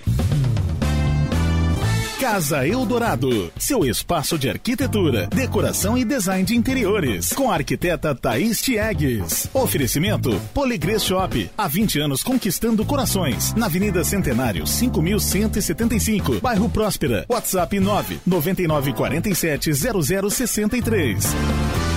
Casa 2.22 2.64
Eldorado, 2.64 3.52
seu 3.58 3.84
espaço 3.84 4.38
de 4.38 4.48
arquitetura, 4.48 5.26
decoração 5.26 5.98
e 5.98 6.04
design 6.04 6.44
de 6.44 6.54
interiores, 6.54 7.32
com 7.32 7.50
a 7.50 7.54
arquiteta 7.54 8.14
Thaís 8.14 8.62
Tiegues. 8.62 9.48
Oferecimento 9.52 10.40
Poligrês 10.54 11.02
Shop, 11.02 11.50
há 11.58 11.66
20 11.66 11.98
anos 11.98 12.22
conquistando 12.22 12.84
corações, 12.84 13.52
na 13.54 13.66
Avenida 13.66 14.04
Centenário, 14.04 14.64
5175, 14.64 16.40
bairro 16.40 16.68
Próspera. 16.68 17.26
WhatsApp 17.28 17.80
9 17.80 18.20
9947 18.24 19.72
0063. 19.74 21.91